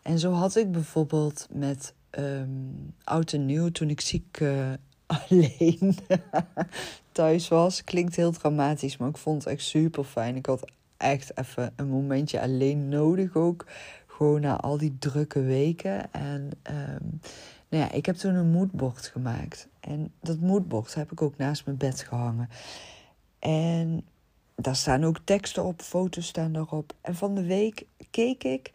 En 0.07 0.19
zo 0.19 0.31
had 0.31 0.55
ik 0.55 0.71
bijvoorbeeld 0.71 1.47
met 1.51 1.93
um, 2.19 2.93
oud 3.03 3.33
en 3.33 3.45
nieuw, 3.45 3.69
toen 3.69 3.89
ik 3.89 4.01
ziek 4.01 4.39
uh, 4.39 4.73
alleen 5.17 5.97
thuis 7.11 7.47
was. 7.47 7.83
Klinkt 7.83 8.15
heel 8.15 8.31
dramatisch, 8.31 8.97
maar 8.97 9.09
ik 9.09 9.17
vond 9.17 9.43
het 9.43 9.53
echt 9.53 9.63
super 9.63 10.03
fijn. 10.03 10.35
Ik 10.35 10.45
had 10.45 10.71
echt 10.97 11.37
even 11.37 11.73
een 11.75 11.87
momentje 11.87 12.41
alleen 12.41 12.89
nodig 12.89 13.35
ook. 13.35 13.65
Gewoon 14.07 14.41
na 14.41 14.59
al 14.59 14.77
die 14.77 14.95
drukke 14.99 15.41
weken. 15.41 16.13
En 16.13 16.49
um, 16.69 17.19
nou 17.69 17.83
ja, 17.83 17.91
ik 17.91 18.05
heb 18.05 18.15
toen 18.15 18.35
een 18.35 18.51
moodboard 18.51 19.07
gemaakt. 19.07 19.67
En 19.79 20.13
dat 20.21 20.39
moodboard 20.39 20.93
heb 20.93 21.11
ik 21.11 21.21
ook 21.21 21.37
naast 21.37 21.65
mijn 21.65 21.77
bed 21.77 22.01
gehangen. 22.01 22.49
En 23.39 24.05
daar 24.55 24.75
staan 24.75 25.03
ook 25.03 25.19
teksten 25.23 25.63
op, 25.63 25.81
foto's 25.81 26.27
staan 26.27 26.55
erop. 26.55 26.93
En 27.01 27.15
van 27.15 27.35
de 27.35 27.43
week 27.43 27.85
keek 28.11 28.43
ik, 28.43 28.71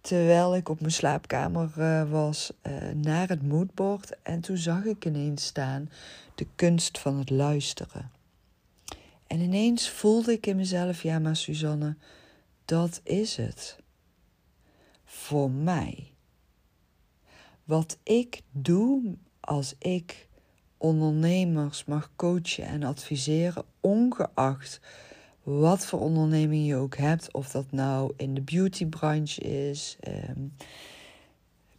terwijl 0.00 0.56
ik 0.56 0.68
op 0.68 0.80
mijn 0.80 0.92
slaapkamer 0.92 1.72
uh, 1.78 2.10
was, 2.10 2.52
uh, 2.62 2.90
naar 2.94 3.28
het 3.28 3.42
moodboard. 3.42 4.22
En 4.22 4.40
toen 4.40 4.56
zag 4.56 4.84
ik 4.84 5.04
ineens 5.04 5.44
staan 5.44 5.90
de 6.34 6.46
kunst 6.54 6.98
van 6.98 7.18
het 7.18 7.30
luisteren. 7.30 8.10
En 9.26 9.40
ineens 9.40 9.90
voelde 9.90 10.32
ik 10.32 10.46
in 10.46 10.56
mezelf, 10.56 11.02
ja 11.02 11.18
maar 11.18 11.36
Suzanne, 11.36 11.96
dat 12.64 13.00
is 13.04 13.36
het. 13.36 13.78
Voor 15.04 15.50
mij. 15.50 16.12
Wat 17.64 17.98
ik 18.02 18.42
doe 18.50 19.16
als 19.40 19.74
ik 19.78 20.28
ondernemers 20.76 21.84
mag 21.84 22.10
coachen 22.16 22.64
en 22.64 22.82
adviseren, 22.82 23.64
ongeacht 23.80 24.80
wat 25.42 25.86
voor 25.86 26.00
onderneming 26.00 26.66
je 26.66 26.76
ook 26.76 26.96
hebt, 26.96 27.32
of 27.32 27.50
dat 27.50 27.72
nou 27.72 28.12
in 28.16 28.34
de 28.34 28.40
beautybranche 28.40 29.40
is, 29.40 29.96
eh, 30.00 30.30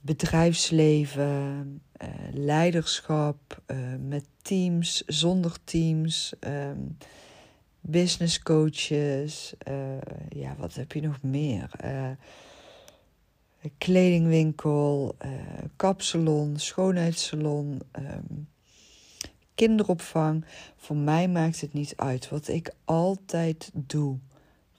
bedrijfsleven, 0.01 1.81
eh, 1.91 2.09
leiderschap, 2.31 3.61
eh, 3.65 3.77
met 4.07 4.25
teams, 4.41 5.03
zonder 5.05 5.63
teams, 5.63 6.33
ehm, 6.39 6.79
business 7.81 8.41
coaches, 8.41 9.53
eh, 9.57 10.01
ja, 10.29 10.55
wat 10.57 10.75
heb 10.75 10.91
je 10.91 11.01
nog 11.01 11.21
meer? 11.21 11.69
Kledingwinkel, 13.77 15.15
kapsalon, 15.75 16.59
schoonheidssalon, 16.59 17.81
um, 17.99 18.47
kinderopvang. 19.67 20.45
Voor 20.75 20.95
mij 20.95 21.27
maakt 21.27 21.61
het 21.61 21.73
niet 21.73 21.93
uit. 21.95 22.29
Wat 22.29 22.47
ik 22.47 22.73
altijd 22.85 23.71
doe 23.73 24.19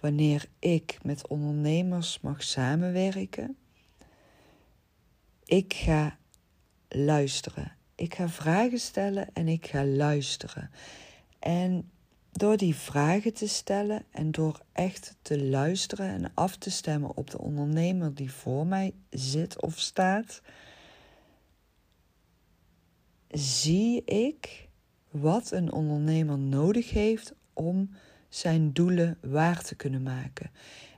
wanneer 0.01 0.47
ik 0.59 0.99
met 1.03 1.29
ondernemers 1.29 2.21
mag 2.21 2.43
samenwerken. 2.43 3.57
Ik 5.45 5.75
ga 5.75 6.19
luisteren. 6.89 7.77
Ik 7.95 8.15
ga 8.15 8.29
vragen 8.29 8.79
stellen 8.79 9.29
en 9.33 9.49
ik 9.49 9.67
ga 9.67 9.85
luisteren. 9.85 10.71
En 11.39 11.91
door 12.33 12.57
die 12.57 12.75
vragen 12.75 13.35
te 13.35 13.49
stellen 13.49 14.05
en 14.11 14.31
door 14.31 14.61
echt 14.73 15.17
te 15.23 15.43
luisteren 15.43 16.09
en 16.09 16.31
af 16.35 16.57
te 16.57 16.71
stemmen 16.71 17.17
op 17.17 17.31
de 17.31 17.39
ondernemer 17.39 18.15
die 18.15 18.33
voor 18.33 18.67
mij 18.67 18.95
zit 19.11 19.63
of 19.63 19.79
staat, 19.79 20.43
zie 23.31 24.05
ik 24.05 24.71
wat 25.13 25.51
een 25.51 25.73
ondernemer 25.73 26.39
nodig 26.39 26.91
heeft 26.91 27.35
om 27.53 27.91
zijn 28.29 28.73
doelen 28.73 29.19
waar 29.21 29.63
te 29.63 29.75
kunnen 29.75 30.03
maken. 30.03 30.51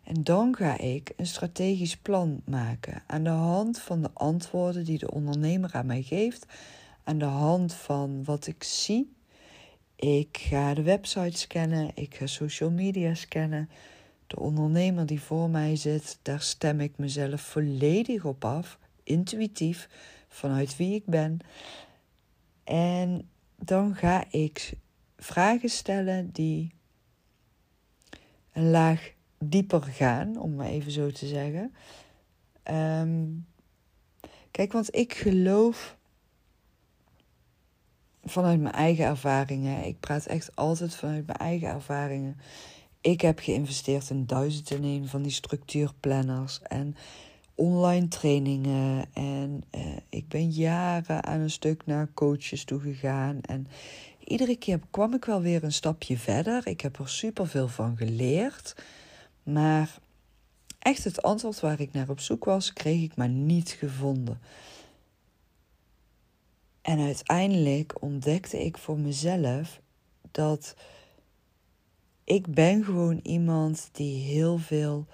En 0.05 0.25
dan 0.25 0.57
ga 0.57 0.79
ik 0.79 1.13
een 1.17 1.27
strategisch 1.27 1.97
plan 1.97 2.43
maken 2.45 3.03
aan 3.07 3.25
de 3.25 3.31
hand 3.31 3.79
van 3.81 4.03
de 4.03 4.11
antwoorden 4.13 4.85
die 4.85 4.99
de 4.99 5.11
ondernemer 5.11 5.71
aan 5.73 5.87
mij 5.87 6.03
geeft, 6.03 6.47
aan 7.05 7.19
de 7.19 7.25
hand 7.25 7.75
van 7.75 8.25
wat 8.25 8.47
ik 8.47 8.63
zie 8.63 9.13
Ik 9.97 10.39
ga 10.41 10.75
de 10.75 10.83
website 10.83 11.39
scannen. 11.39 11.91
Ik 11.95 12.15
ga 12.15 12.27
social 12.27 12.71
media 12.71 13.15
scannen. 13.15 13.69
De 14.27 14.39
ondernemer 14.39 15.07
die 15.07 15.21
voor 15.21 15.51
mij 15.51 15.77
zit, 15.77 16.19
daar 16.23 16.41
stem 16.41 16.81
ik 16.81 16.99
mezelf 16.99 17.41
volledig 17.41 18.25
op 18.25 18.45
af, 18.45 18.79
intuïtief, 19.03 19.89
vanuit 20.29 20.77
wie 20.77 20.95
ik 20.95 21.05
ben. 21.07 21.39
En 22.65 23.29
dan 23.57 23.95
ga 23.95 24.25
ik 24.31 24.73
vragen 25.17 25.69
stellen 25.69 26.31
die 26.33 26.75
een 28.53 28.71
laag 28.71 29.13
dieper 29.39 29.83
gaan, 29.83 30.39
om 30.39 30.55
maar 30.55 30.67
even 30.67 30.93
zo 30.93 31.11
te 31.11 31.27
zeggen. 31.27 31.75
Ehm, 32.63 33.25
kijk, 34.51 34.73
want 34.73 34.97
ik 34.97 35.15
geloof 35.15 35.97
vanuit 38.25 38.61
mijn 38.61 38.75
eigen 38.75 39.05
ervaringen. 39.05 39.85
Ik 39.85 40.01
praat 40.01 40.27
echt 40.27 40.57
altijd 40.57 40.95
vanuit 40.95 41.27
mijn 41.27 41.39
eigen 41.39 41.69
ervaringen. 41.69 42.37
Ik 43.01 43.21
heb 43.21 43.39
geïnvesteerd 43.39 44.11
in 44.11 44.27
duizend 44.27 44.71
en 44.71 44.83
een 44.83 45.09
van 45.09 45.23
die 45.23 45.33
structuurplanners 45.33 46.63
en 46.63 46.97
online 47.55 48.09
trainingen. 48.09 49.07
En 49.13 49.65
uh, 49.75 49.97
ik 50.09 50.29
ben 50.29 50.51
jaren 50.51 51.25
aan 51.25 51.41
een 51.41 51.51
stuk 51.51 51.87
naar 51.87 52.09
coaches 52.15 52.65
toe 52.65 52.81
gegaan. 52.81 53.41
En 53.41 53.67
iedere 54.25 54.57
keer 54.57 54.81
kwam 54.91 55.15
ik 55.15 55.25
wel 55.25 55.41
weer 55.41 55.65
een 55.65 55.73
stapje 55.73 56.19
verder. 56.19 56.67
Ik 56.67 56.81
heb 56.81 56.99
er 56.99 57.09
super 57.09 57.49
veel 57.49 57.69
van 57.69 57.97
geleerd. 57.97 58.75
Maar 59.43 59.99
echt 60.79 61.05
het 61.05 61.23
antwoord 61.23 61.61
waar 61.61 61.81
ik 61.81 61.93
naar 61.93 62.09
op 62.09 62.21
zoek 62.21 62.45
was, 62.45 62.73
kreeg 62.73 63.03
ik 63.03 63.17
maar 63.17 63.29
niet 63.29 63.71
gevonden. 63.71 64.41
En 66.83 67.01
uiteindelijk 67.01 68.03
ontdekte 68.03 68.65
ik 68.65 68.79
voor 68.79 68.99
mezelf 68.99 69.81
dat 70.31 70.75
ik 72.25 72.47
ben 72.47 72.85
gewoon 72.85 73.21
iemand 73.23 73.89
die 73.93 74.23
heel 74.23 74.59
veel 74.59 75.07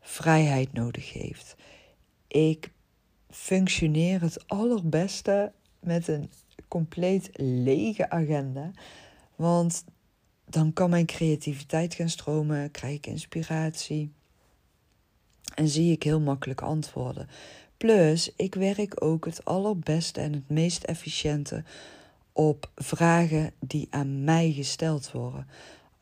vrijheid 0.00 0.72
nodig 0.72 1.12
heeft. 1.12 1.56
Ik 2.28 2.72
functioneer 3.30 4.20
het 4.20 4.48
allerbeste 4.48 5.52
met 5.80 6.08
een 6.08 6.30
compleet 6.68 7.30
lege 7.40 8.10
agenda. 8.10 8.70
Want 9.36 9.84
dan 10.44 10.72
kan 10.72 10.90
mijn 10.90 11.06
creativiteit 11.06 11.94
gaan 11.94 12.08
stromen, 12.08 12.70
krijg 12.70 12.94
ik 12.94 13.06
inspiratie 13.06 14.12
en 15.54 15.68
zie 15.68 15.92
ik 15.92 16.02
heel 16.02 16.20
makkelijk 16.20 16.62
antwoorden. 16.62 17.28
Plus, 17.76 18.32
ik 18.36 18.54
werk 18.54 19.04
ook 19.04 19.24
het 19.24 19.44
allerbeste 19.44 20.20
en 20.20 20.32
het 20.32 20.48
meest 20.48 20.84
efficiënte 20.84 21.64
op 22.32 22.70
vragen 22.74 23.52
die 23.60 23.86
aan 23.90 24.24
mij 24.24 24.52
gesteld 24.52 25.12
worden. 25.12 25.46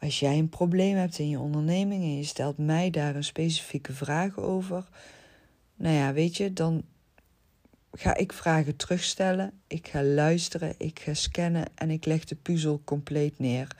Als 0.01 0.21
jij 0.21 0.39
een 0.39 0.49
probleem 0.49 0.97
hebt 0.97 1.19
in 1.19 1.29
je 1.29 1.39
onderneming 1.39 2.03
en 2.03 2.17
je 2.17 2.25
stelt 2.25 2.59
mij 2.59 2.91
daar 2.91 3.17
een 3.17 3.25
specifieke 3.25 3.93
vraag 3.93 4.39
over, 4.39 4.89
nou 5.85 5.97
ja, 5.97 6.13
weet 6.13 6.37
je, 6.37 6.53
dan 6.53 6.83
ga 7.93 8.17
ik 8.17 8.33
vragen 8.33 8.77
terugstellen, 8.77 9.53
ik 9.67 9.89
ga 9.89 10.03
luisteren, 10.03 10.75
ik 10.79 10.99
ga 10.99 11.15
scannen 11.15 11.65
en 11.75 11.91
ik 11.91 12.05
leg 12.05 12.25
de 12.25 12.35
puzzel 12.35 12.81
compleet 12.85 13.39
neer. 13.39 13.77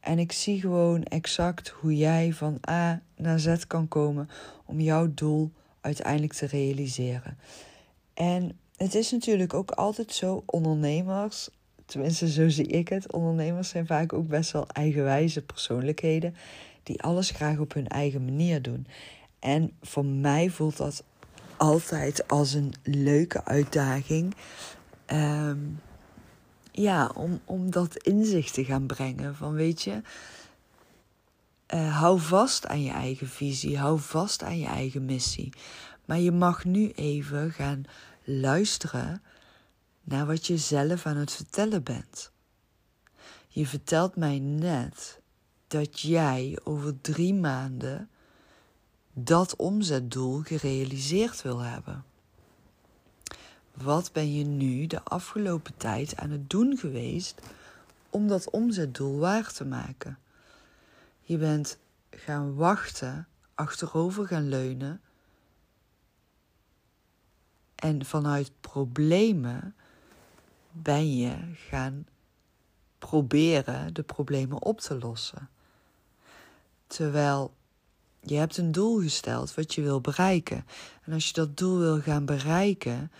En 0.00 0.18
ik 0.18 0.32
zie 0.32 0.60
gewoon 0.60 1.02
exact 1.02 1.68
hoe 1.68 1.96
jij 1.96 2.32
van 2.32 2.58
A 2.68 3.02
naar 3.16 3.38
Z 3.38 3.66
kan 3.66 3.88
komen 3.88 4.28
om 4.64 4.80
jouw 4.80 5.14
doel 5.14 5.50
uiteindelijk 5.80 6.32
te 6.32 6.46
realiseren. 6.46 7.38
En 8.14 8.58
het 8.76 8.94
is 8.94 9.10
natuurlijk 9.10 9.54
ook 9.54 9.70
altijd 9.70 10.12
zo, 10.12 10.42
ondernemers, 10.46 11.48
tenminste 11.86 12.30
zo 12.30 12.48
zie 12.48 12.66
ik 12.66 12.88
het, 12.88 13.12
ondernemers 13.12 13.68
zijn 13.68 13.86
vaak 13.86 14.12
ook 14.12 14.28
best 14.28 14.52
wel 14.52 14.68
eigenwijze 14.68 15.42
persoonlijkheden 15.42 16.34
die 16.82 17.02
alles 17.02 17.30
graag 17.30 17.58
op 17.58 17.74
hun 17.74 17.88
eigen 17.88 18.24
manier 18.24 18.62
doen. 18.62 18.86
En 19.38 19.72
voor 19.80 20.04
mij 20.04 20.48
voelt 20.48 20.76
dat 20.76 21.04
altijd 21.60 22.28
als 22.28 22.52
een 22.52 22.74
leuke 22.82 23.44
uitdaging. 23.44 24.34
Ehm, 25.06 25.58
ja, 26.72 27.10
om, 27.14 27.40
om 27.44 27.70
dat 27.70 27.96
inzicht 27.96 28.54
te 28.54 28.64
gaan 28.64 28.86
brengen. 28.86 29.36
Van 29.36 29.52
weet 29.52 29.82
je, 29.82 30.02
uh, 31.74 31.98
hou 31.98 32.20
vast 32.20 32.66
aan 32.66 32.82
je 32.82 32.90
eigen 32.90 33.28
visie, 33.28 33.78
hou 33.78 33.98
vast 33.98 34.42
aan 34.42 34.58
je 34.58 34.66
eigen 34.66 35.04
missie. 35.04 35.52
Maar 36.04 36.18
je 36.18 36.32
mag 36.32 36.64
nu 36.64 36.90
even 36.90 37.52
gaan 37.52 37.84
luisteren 38.24 39.22
naar 40.04 40.26
wat 40.26 40.46
je 40.46 40.56
zelf 40.56 41.06
aan 41.06 41.16
het 41.16 41.32
vertellen 41.32 41.82
bent. 41.82 42.30
Je 43.48 43.66
vertelt 43.66 44.16
mij 44.16 44.38
net 44.38 45.20
dat 45.66 46.00
jij 46.00 46.58
over 46.64 47.00
drie 47.00 47.34
maanden 47.34 48.09
dat 49.12 49.56
omzetdoel 49.56 50.40
gerealiseerd 50.40 51.42
wil 51.42 51.58
hebben. 51.58 52.04
Wat 53.74 54.12
ben 54.12 54.34
je 54.34 54.44
nu 54.44 54.86
de 54.86 55.02
afgelopen 55.02 55.76
tijd 55.76 56.16
aan 56.16 56.30
het 56.30 56.50
doen 56.50 56.76
geweest 56.76 57.40
om 58.10 58.28
dat 58.28 58.50
omzetdoel 58.50 59.18
waar 59.18 59.52
te 59.52 59.64
maken? 59.64 60.18
Je 61.20 61.36
bent 61.36 61.78
gaan 62.10 62.54
wachten, 62.54 63.28
achterover 63.54 64.26
gaan 64.26 64.48
leunen 64.48 65.00
en 67.74 68.04
vanuit 68.04 68.50
problemen 68.60 69.74
ben 70.72 71.16
je 71.16 71.54
gaan 71.54 72.06
proberen 72.98 73.94
de 73.94 74.02
problemen 74.02 74.62
op 74.62 74.80
te 74.80 74.98
lossen. 74.98 75.48
Terwijl 76.86 77.54
je 78.20 78.34
hebt 78.34 78.56
een 78.56 78.72
doel 78.72 79.00
gesteld 79.00 79.54
wat 79.54 79.74
je 79.74 79.82
wil 79.82 80.00
bereiken. 80.00 80.66
En 81.04 81.12
als 81.12 81.26
je 81.26 81.32
dat 81.32 81.56
doel 81.56 81.78
wil 81.78 82.00
gaan 82.00 82.24
bereiken, 82.24 83.10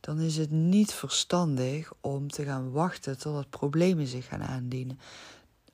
dan 0.00 0.20
is 0.20 0.36
het 0.36 0.50
niet 0.50 0.92
verstandig 0.92 1.92
om 2.00 2.30
te 2.30 2.44
gaan 2.44 2.70
wachten 2.70 3.18
totdat 3.18 3.50
problemen 3.50 4.06
zich 4.06 4.26
gaan 4.26 4.42
aandienen. 4.42 5.00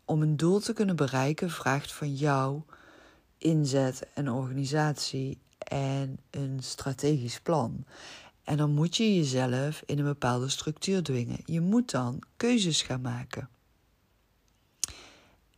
Om 0.05 0.23
een 0.23 0.37
doel 0.37 0.61
te 0.61 0.73
kunnen 0.73 0.97
bereiken 0.97 1.51
vraagt 1.51 1.93
van 1.93 2.15
jou 2.15 2.61
inzet 3.39 4.07
en 4.15 4.31
organisatie 4.31 5.39
en 5.59 6.19
een 6.31 6.59
strategisch 6.61 7.41
plan. 7.41 7.85
En 8.45 8.57
dan 8.57 8.71
moet 8.71 8.97
je 8.97 9.17
jezelf 9.17 9.83
in 9.87 9.99
een 9.99 10.05
bepaalde 10.05 10.49
structuur 10.49 11.03
dwingen. 11.03 11.41
Je 11.45 11.61
moet 11.61 11.91
dan 11.91 12.23
keuzes 12.37 12.83
gaan 12.83 13.01
maken. 13.01 13.49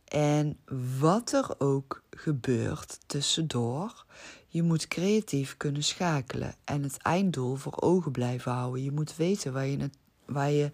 En 0.09 0.57
wat 0.99 1.31
er 1.33 1.55
ook 1.57 2.03
gebeurt 2.09 2.99
tussendoor, 3.05 4.05
je 4.47 4.63
moet 4.63 4.87
creatief 4.87 5.57
kunnen 5.57 5.83
schakelen 5.83 6.55
en 6.63 6.83
het 6.83 6.97
einddoel 6.97 7.55
voor 7.55 7.81
ogen 7.81 8.11
blijven 8.11 8.51
houden. 8.51 8.83
Je 8.83 8.91
moet 8.91 9.15
weten 9.15 9.53
waar 9.53 9.65
je, 9.65 9.77
na 9.77 9.89
waar 10.25 10.51
je 10.51 10.71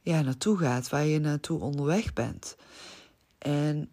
ja, 0.00 0.20
naartoe 0.20 0.58
gaat, 0.58 0.88
waar 0.88 1.04
je 1.04 1.18
naartoe 1.18 1.60
onderweg 1.60 2.12
bent. 2.12 2.56
En 3.38 3.90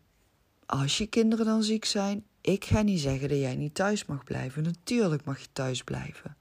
als 0.66 0.98
je 0.98 1.08
kinderen 1.08 1.46
dan 1.46 1.63
ziek 1.63 1.86
zijn, 1.86 2.26
ik 2.42 2.66
ga 2.66 2.82
niet 2.82 3.00
zeggen 3.00 3.30
dat 3.30 3.38
jij 3.38 3.56
niet 3.56 3.76
thuis 3.76 4.06
mag 4.06 4.24
blijven. 4.24 4.63
Natuurlijk 4.63 5.26
mag 5.26 5.39
je 5.39 5.48
thuis 5.54 5.84
blijven. 5.84 6.38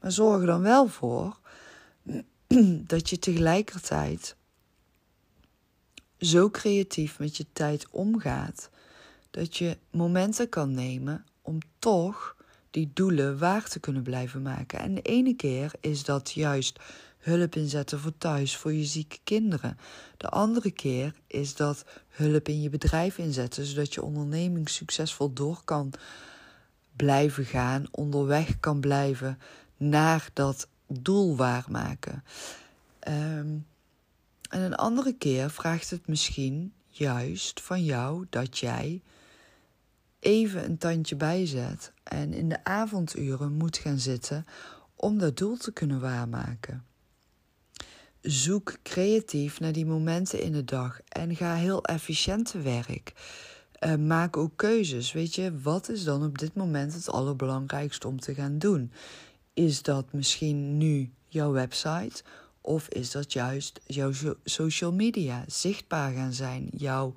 Maar 0.00 0.12
zorg 0.12 0.40
er 0.40 0.46
dan 0.46 0.62
wel 0.62 0.86
voor 0.86 1.38
dat 2.92 3.10
je 3.10 3.18
tegelijkertijd 3.18 4.36
zo 6.18 6.50
creatief 6.50 7.18
met 7.18 7.36
je 7.36 7.46
tijd 7.52 7.86
omgaat 7.90 8.70
dat 9.30 9.56
je 9.56 9.78
momenten 9.90 10.48
kan 10.48 10.74
nemen 10.74 11.24
om 11.42 11.58
toch 11.78 12.36
die 12.70 12.90
doelen 12.94 13.38
waar 13.38 13.68
te 13.68 13.80
kunnen 13.80 14.02
blijven 14.02 14.42
maken. 14.42 14.78
En 14.78 14.94
de 14.94 15.02
ene 15.02 15.34
keer 15.34 15.72
is 15.80 16.04
dat 16.04 16.30
juist 16.30 16.78
hulp 17.18 17.56
inzetten 17.56 18.00
voor 18.00 18.18
thuis, 18.18 18.56
voor 18.56 18.72
je 18.72 18.84
zieke 18.84 19.18
kinderen. 19.24 19.78
De 20.16 20.28
andere 20.28 20.70
keer 20.70 21.14
is 21.26 21.54
dat 21.54 21.84
hulp 22.08 22.48
in 22.48 22.62
je 22.62 22.70
bedrijf 22.70 23.18
inzetten, 23.18 23.64
zodat 23.64 23.94
je 23.94 24.02
onderneming 24.02 24.68
succesvol 24.68 25.32
door 25.32 25.60
kan 25.64 25.92
blijven 26.96 27.44
gaan, 27.44 27.86
onderweg 27.90 28.60
kan 28.60 28.80
blijven 28.80 29.38
naar 29.76 30.28
dat 30.32 30.68
doel 30.86 31.36
waarmaken. 31.36 32.24
Um, 33.08 33.66
en 34.54 34.60
een 34.60 34.74
andere 34.74 35.12
keer 35.12 35.50
vraagt 35.50 35.90
het 35.90 36.06
misschien 36.06 36.72
juist 36.88 37.60
van 37.60 37.84
jou 37.84 38.26
dat 38.30 38.58
jij 38.58 39.02
even 40.20 40.64
een 40.64 40.78
tandje 40.78 41.16
bijzet 41.16 41.92
en 42.02 42.32
in 42.32 42.48
de 42.48 42.64
avonduren 42.64 43.52
moet 43.52 43.76
gaan 43.76 43.98
zitten 43.98 44.46
om 44.94 45.18
dat 45.18 45.36
doel 45.36 45.56
te 45.56 45.72
kunnen 45.72 46.00
waarmaken. 46.00 46.84
Zoek 48.20 48.76
creatief 48.82 49.60
naar 49.60 49.72
die 49.72 49.86
momenten 49.86 50.40
in 50.40 50.52
de 50.52 50.64
dag 50.64 51.00
en 51.08 51.36
ga 51.36 51.54
heel 51.54 51.84
efficiënt 51.84 52.50
te 52.50 52.60
werk. 52.60 53.12
Uh, 53.80 53.94
maak 53.94 54.36
ook 54.36 54.56
keuzes. 54.56 55.12
Weet 55.12 55.34
je, 55.34 55.60
wat 55.60 55.88
is 55.88 56.04
dan 56.04 56.24
op 56.24 56.38
dit 56.38 56.54
moment 56.54 56.94
het 56.94 57.10
allerbelangrijkste 57.10 58.08
om 58.08 58.20
te 58.20 58.34
gaan 58.34 58.58
doen? 58.58 58.92
Is 59.54 59.82
dat 59.82 60.12
misschien 60.12 60.78
nu 60.78 61.12
jouw 61.28 61.52
website? 61.52 62.22
Of 62.66 62.88
is 62.88 63.10
dat 63.10 63.32
juist 63.32 63.80
jouw 63.86 64.12
social 64.44 64.92
media 64.92 65.44
zichtbaar 65.46 66.12
gaan 66.12 66.32
zijn, 66.32 66.68
jouw 66.76 67.14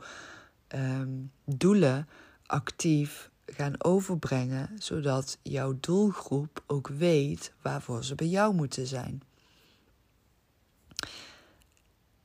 ehm, 0.67 1.09
doelen 1.45 2.07
actief 2.45 3.29
gaan 3.45 3.83
overbrengen, 3.83 4.69
zodat 4.79 5.37
jouw 5.41 5.77
doelgroep 5.79 6.63
ook 6.65 6.87
weet 6.87 7.53
waarvoor 7.61 8.03
ze 8.03 8.15
bij 8.15 8.27
jou 8.27 8.53
moeten 8.53 8.87
zijn. 8.87 9.21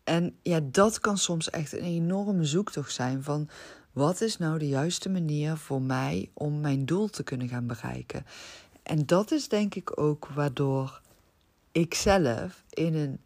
En 0.04 0.36
ja, 0.42 0.60
dat 0.62 1.00
kan 1.00 1.18
soms 1.18 1.50
echt 1.50 1.72
een 1.72 1.84
enorme 1.84 2.44
zoektocht 2.44 2.92
zijn 2.92 3.22
van 3.22 3.48
wat 3.92 4.20
is 4.20 4.38
nou 4.38 4.58
de 4.58 4.68
juiste 4.68 5.08
manier 5.08 5.56
voor 5.56 5.82
mij 5.82 6.30
om 6.32 6.60
mijn 6.60 6.84
doel 6.84 7.08
te 7.08 7.22
kunnen 7.22 7.48
gaan 7.48 7.66
bereiken. 7.66 8.26
En 8.82 9.06
dat 9.06 9.30
is 9.30 9.48
denk 9.48 9.74
ik 9.74 10.00
ook 10.00 10.26
waardoor 10.26 11.00
ik 11.72 11.94
zelf 11.94 12.64
in 12.70 12.94
een 12.94 13.20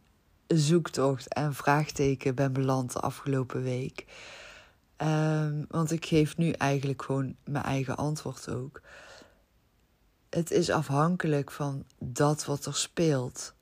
zoektocht 0.47 1.35
en 1.35 1.55
vraagteken 1.55 2.35
ben 2.35 2.53
beland 2.53 2.93
de 2.93 3.01
afgelopen 3.01 3.63
week. 3.63 4.05
Um, 5.03 5.67
want 5.69 5.91
ik 5.91 6.07
geef 6.07 6.37
nu 6.37 6.51
eigenlijk 6.51 7.03
gewoon 7.03 7.37
mijn 7.45 7.65
eigen 7.65 7.97
antwoord 7.97 8.51
ook. 8.51 8.81
Het 10.31 10.51
is 10.51 10.71
afhankelijk 10.71 11.51
van 11.51 11.85
dat 11.99 12.45
wat 12.45 12.67
er 12.67 12.75
speelt 12.75 13.55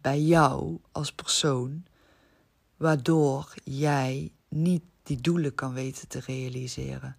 bij 0.00 0.20
jou 0.20 0.78
als 0.92 1.12
persoon, 1.12 1.84
waardoor 2.76 3.54
jij 3.64 4.32
niet 4.48 4.82
die 5.02 5.20
doelen 5.20 5.54
kan 5.54 5.72
weten 5.72 6.08
te 6.08 6.20
realiseren. 6.26 7.16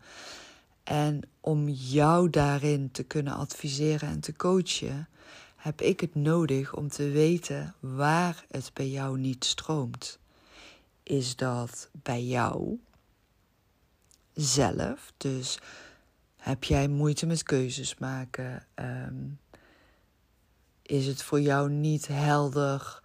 En 0.83 1.21
om 1.39 1.69
jou 1.69 2.29
daarin 2.29 2.91
te 2.91 3.03
kunnen 3.03 3.33
adviseren 3.33 4.09
en 4.09 4.19
te 4.19 4.35
coachen, 4.35 5.07
heb 5.59 5.81
ik 5.81 5.99
het 5.99 6.15
nodig 6.15 6.75
om 6.75 6.89
te 6.89 7.09
weten 7.09 7.75
waar 7.79 8.45
het 8.49 8.71
bij 8.73 8.89
jou 8.89 9.17
niet 9.17 9.45
stroomt. 9.45 10.19
Is 11.03 11.35
dat 11.35 11.89
bij 11.91 12.23
jou 12.23 12.79
zelf? 14.33 15.13
Dus 15.17 15.59
heb 16.35 16.63
jij 16.63 16.87
moeite 16.87 17.25
met 17.25 17.43
keuzes 17.43 17.97
maken? 17.97 18.65
Ehm, 18.73 19.25
is 20.81 21.05
het 21.05 21.23
voor 21.23 21.41
jou 21.41 21.69
niet 21.69 22.07
helder? 22.07 23.01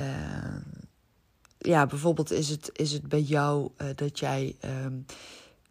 Uh, 0.00 0.56
ja, 1.58 1.86
bijvoorbeeld 1.86 2.30
is 2.30 2.48
het, 2.48 2.70
is 2.72 2.92
het 2.92 3.08
bij 3.08 3.22
jou 3.22 3.70
uh, 3.78 3.88
dat 3.94 4.18
jij 4.18 4.56
um, 4.64 5.06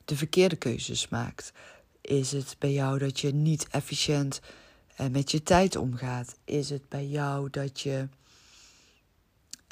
de 0.05 0.15
verkeerde 0.15 0.55
keuzes 0.55 1.09
maakt? 1.09 1.51
Is 2.05 2.31
het 2.31 2.55
bij 2.59 2.71
jou 2.71 2.97
dat 2.97 3.19
je 3.19 3.33
niet 3.33 3.67
efficiënt 3.67 4.41
uh, 5.01 5.07
met 5.07 5.31
je 5.31 5.43
tijd 5.43 5.75
omgaat? 5.75 6.35
Is 6.43 6.69
het 6.69 6.89
bij 6.89 7.07
jou 7.07 7.49
dat 7.49 7.81
je 7.81 8.07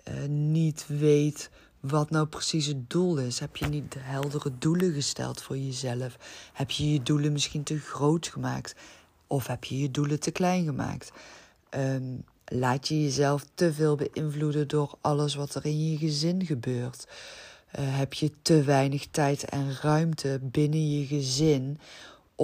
uh, 0.08 0.26
niet 0.28 0.86
weet 0.88 1.50
wat 1.80 2.10
nou 2.10 2.28
precies 2.28 2.66
het 2.66 2.90
doel 2.90 3.18
is? 3.18 3.40
Heb 3.40 3.56
je 3.56 3.66
niet 3.66 3.96
heldere 4.00 4.52
doelen 4.58 4.94
gesteld 4.94 5.42
voor 5.42 5.58
jezelf? 5.58 6.18
Heb 6.54 6.72
je 6.72 6.92
je 6.92 7.04
doelen 7.04 7.32
misschien 7.32 7.64
te 7.64 7.80
groot 7.80 8.28
gemaakt? 8.28 8.76
Of 9.28 9.48
heb 9.48 9.64
je 9.64 9.80
je 9.80 9.92
doelen 9.92 10.20
te 10.20 10.32
klein 10.32 10.66
gemaakt? 10.66 11.12
Um, 11.70 12.24
Laat 12.46 12.88
je 12.88 13.02
jezelf 13.04 13.46
te 13.54 13.74
veel 13.74 13.96
beïnvloeden 13.96 14.68
door 14.68 14.98
alles 15.02 15.36
wat 15.36 15.56
er 15.56 15.66
in 15.66 15.92
je 15.92 15.98
gezin 15.98 16.46
gebeurt? 16.46 17.08
Uh, 17.80 17.98
heb 17.98 18.14
je 18.14 18.32
te 18.42 18.64
weinig 18.64 19.08
tijd 19.12 19.44
en 19.44 19.78
ruimte 19.82 20.40
binnen 20.42 21.00
je 21.00 21.06
gezin 21.06 21.80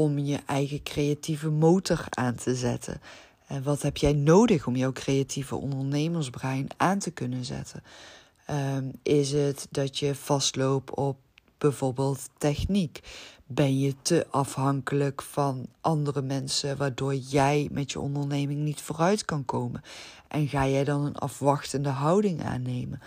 om 0.04 0.18
je 0.18 0.40
eigen 0.46 0.84
creatieve 0.84 1.50
motor 1.50 2.06
aan 2.10 2.36
te 2.36 2.56
zetten? 2.56 3.02
En 3.48 3.64
wat 3.64 3.82
heb 3.82 3.98
jij 3.98 4.14
nodig 4.14 4.68
om 4.68 4.76
jouw 4.76 4.92
creatieve 4.92 5.56
ondernemersbrein 5.56 6.68
aan 6.78 7.00
te 7.00 7.12
kunnen 7.12 7.46
zetten? 7.46 7.84
Um, 8.50 8.92
is 9.04 9.32
het 9.32 9.68
dat 9.70 9.98
je 9.98 10.16
vastloopt 10.16 10.96
op 10.96 11.18
bijvoorbeeld 11.58 12.30
techniek? 12.38 13.00
Ben 13.46 13.80
je 13.80 13.96
te 14.02 14.28
afhankelijk 14.30 15.22
van 15.22 15.68
andere 15.82 16.22
mensen, 16.22 16.78
waardoor 16.78 17.16
jij 17.16 17.70
met 17.72 17.92
je 17.92 18.00
onderneming 18.00 18.60
niet 18.60 18.82
vooruit 18.82 19.26
kan 19.26 19.46
komen? 19.46 19.82
En 20.28 20.48
ga 20.48 20.68
jij 20.68 20.84
dan 20.84 21.06
een 21.06 21.18
afwachtende 21.18 21.90
houding 21.90 22.44
aannemen? 22.44 23.02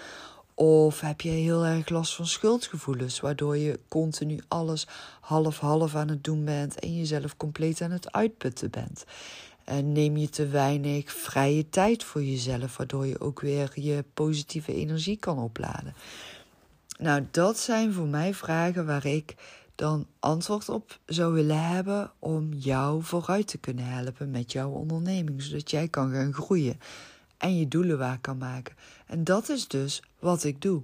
Of 0.62 1.00
heb 1.00 1.20
je 1.20 1.30
heel 1.30 1.66
erg 1.66 1.88
last 1.88 2.14
van 2.14 2.26
schuldgevoelens, 2.26 3.20
waardoor 3.20 3.56
je 3.56 3.80
continu 3.88 4.40
alles 4.48 4.86
half-half 5.20 5.94
aan 5.94 6.08
het 6.08 6.24
doen 6.24 6.44
bent 6.44 6.78
en 6.78 6.96
jezelf 6.96 7.36
compleet 7.36 7.80
aan 7.80 7.90
het 7.90 8.12
uitputten 8.12 8.70
bent? 8.70 9.04
En 9.64 9.92
neem 9.92 10.16
je 10.16 10.28
te 10.28 10.46
weinig 10.46 11.12
vrije 11.12 11.68
tijd 11.68 12.04
voor 12.04 12.22
jezelf, 12.22 12.76
waardoor 12.76 13.06
je 13.06 13.20
ook 13.20 13.40
weer 13.40 13.72
je 13.74 14.04
positieve 14.14 14.74
energie 14.74 15.16
kan 15.16 15.38
opladen? 15.38 15.94
Nou, 16.98 17.26
dat 17.30 17.58
zijn 17.58 17.92
voor 17.92 18.08
mij 18.08 18.34
vragen 18.34 18.86
waar 18.86 19.06
ik 19.06 19.34
dan 19.74 20.06
antwoord 20.18 20.68
op 20.68 20.98
zou 21.06 21.32
willen 21.32 21.68
hebben 21.68 22.10
om 22.18 22.52
jou 22.52 23.02
vooruit 23.02 23.46
te 23.46 23.58
kunnen 23.58 23.86
helpen 23.86 24.30
met 24.30 24.52
jouw 24.52 24.70
onderneming, 24.70 25.42
zodat 25.42 25.70
jij 25.70 25.88
kan 25.88 26.12
gaan 26.12 26.32
groeien 26.32 26.78
en 27.42 27.56
je 27.56 27.68
doelen 27.68 27.98
waar 27.98 28.18
kan 28.20 28.38
maken. 28.38 28.76
En 29.06 29.24
dat 29.24 29.48
is 29.48 29.68
dus 29.68 30.02
wat 30.18 30.44
ik 30.44 30.62
doe. 30.62 30.82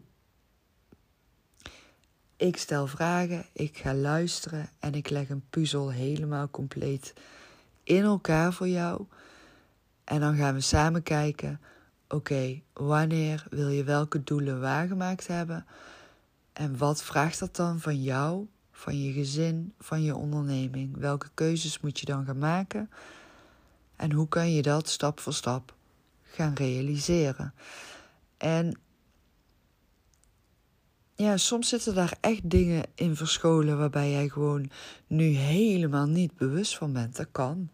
Ik 2.36 2.56
stel 2.56 2.86
vragen, 2.86 3.46
ik 3.52 3.78
ga 3.78 3.94
luisteren 3.94 4.68
en 4.78 4.94
ik 4.94 5.10
leg 5.10 5.28
een 5.28 5.44
puzzel 5.50 5.90
helemaal 5.90 6.50
compleet 6.50 7.12
in 7.82 8.02
elkaar 8.02 8.52
voor 8.52 8.68
jou. 8.68 9.04
En 10.04 10.20
dan 10.20 10.36
gaan 10.36 10.54
we 10.54 10.60
samen 10.60 11.02
kijken: 11.02 11.60
oké, 12.08 12.60
wanneer 12.72 13.46
wil 13.50 13.68
je 13.68 13.84
welke 13.84 14.24
doelen 14.24 14.60
waargemaakt 14.60 15.26
hebben? 15.26 15.66
En 16.52 16.76
wat 16.76 17.02
vraagt 17.02 17.38
dat 17.38 17.56
dan 17.56 17.80
van 17.80 18.02
jou 18.02 18.46
van 18.70 19.02
je 19.02 19.12
gezin, 19.12 19.74
van 19.78 20.02
je 20.02 20.14
onderneming. 20.14 20.96
Welke 20.96 21.28
keuzes 21.34 21.80
moet 21.80 22.00
je 22.00 22.06
dan 22.06 22.24
gaan 22.24 22.38
maken? 22.38 22.90
En 23.96 24.12
hoe 24.12 24.28
kan 24.28 24.52
je 24.52 24.62
dat 24.62 24.88
stap 24.88 25.20
voor 25.20 25.34
stap 25.34 25.76
gaan 26.38 26.54
realiseren? 26.54 27.54
En 28.36 28.78
ja, 31.14 31.36
soms 31.36 31.68
zitten 31.68 31.94
daar 31.94 32.16
echt 32.20 32.50
dingen 32.50 32.84
in 32.94 33.16
verscholen 33.16 33.78
waarbij 33.78 34.10
jij 34.10 34.28
gewoon 34.28 34.70
nu 35.06 35.24
helemaal 35.24 36.06
niet 36.06 36.36
bewust 36.36 36.76
van 36.76 36.92
bent. 36.92 37.16
Dat 37.16 37.28
kan. 37.32 37.70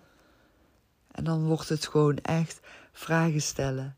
En 1.10 1.24
dan 1.24 1.44
wordt 1.44 1.68
het 1.68 1.86
gewoon 1.86 2.16
echt 2.16 2.60
vragen 2.92 3.42
stellen 3.42 3.96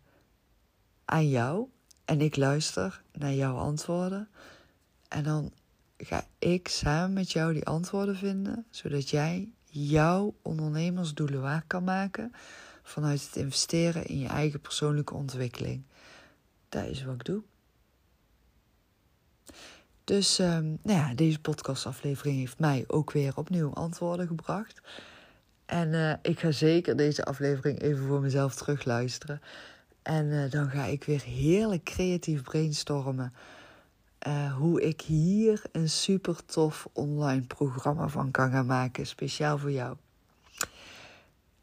aan 1.05 1.29
jou. 1.29 1.69
En 2.05 2.21
ik 2.21 2.37
luister 2.37 3.03
naar 3.13 3.35
jouw 3.35 3.57
antwoorden. 3.57 4.29
En 5.09 5.25
dan 5.25 5.53
ga 5.99 6.27
ik 6.39 6.69
samen 6.69 7.13
met 7.13 7.33
jou 7.33 7.53
die 7.53 7.67
antwoorden 7.67 8.17
vinden, 8.17 8.67
zodat 8.71 9.11
jij 9.11 9.49
jouw 9.65 10.35
ondernemersdoelen 10.43 11.41
waar 11.41 11.65
kan 11.67 11.85
maken 11.85 12.33
vanuit 12.87 13.23
het 13.23 13.37
investeren 13.37 14.07
in 14.07 14.19
je 14.19 14.29
eigen 14.29 14.61
persoonlijke 14.61 15.15
ontwikkeling. 15.15 15.83
Dat 16.69 16.85
is 16.85 17.05
wat 17.05 17.15
ik 17.15 17.25
doe. 17.25 17.43
Dus 20.05 20.39
um, 20.39 20.79
nou 20.83 20.99
ja, 20.99 21.15
deze 21.15 21.41
podcastaflevering 21.41 22.39
heeft 22.39 22.59
mij 22.59 22.85
ook 22.87 23.13
weer 23.13 23.37
opnieuw 23.37 23.73
antwoorden 23.73 24.27
gebracht. 24.27 24.81
En 25.65 25.93
uh, 25.93 26.13
ik 26.23 26.41
ga 26.41 26.51
zeker 26.51 26.97
deze 26.97 27.25
aflevering 27.25 27.81
even 27.81 28.07
voor 28.07 28.21
mezelf 28.21 28.55
terugluisteren. 28.55 29.41
En 30.03 30.27
uh, 30.27 30.51
dan 30.51 30.71
ga 30.71 30.85
ik 30.85 31.05
weer 31.05 31.23
heerlijk 31.23 31.85
creatief 31.85 32.43
brainstormen 32.43 33.33
uh, 34.27 34.55
hoe 34.55 34.83
ik 34.83 35.01
hier 35.01 35.63
een 35.73 35.89
super 35.89 36.45
tof 36.45 36.89
online 36.93 37.43
programma 37.43 38.09
van 38.09 38.31
kan 38.31 38.51
gaan 38.51 38.67
maken, 38.67 39.07
speciaal 39.07 39.59
voor 39.59 39.73
jou. 39.73 39.97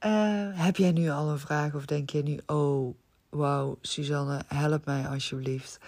Uh, 0.06 0.48
heb 0.54 0.76
jij 0.76 0.92
nu 0.92 1.10
al 1.10 1.30
een 1.30 1.40
vraag 1.40 1.74
of 1.74 1.86
denk 1.86 2.10
je 2.10 2.24
nu, 2.24 2.40
oh 2.46 2.96
wauw, 3.30 3.78
Suzanne, 3.82 4.42
help 4.48 4.86
mij 4.86 5.08
alsjeblieft. 5.08 5.80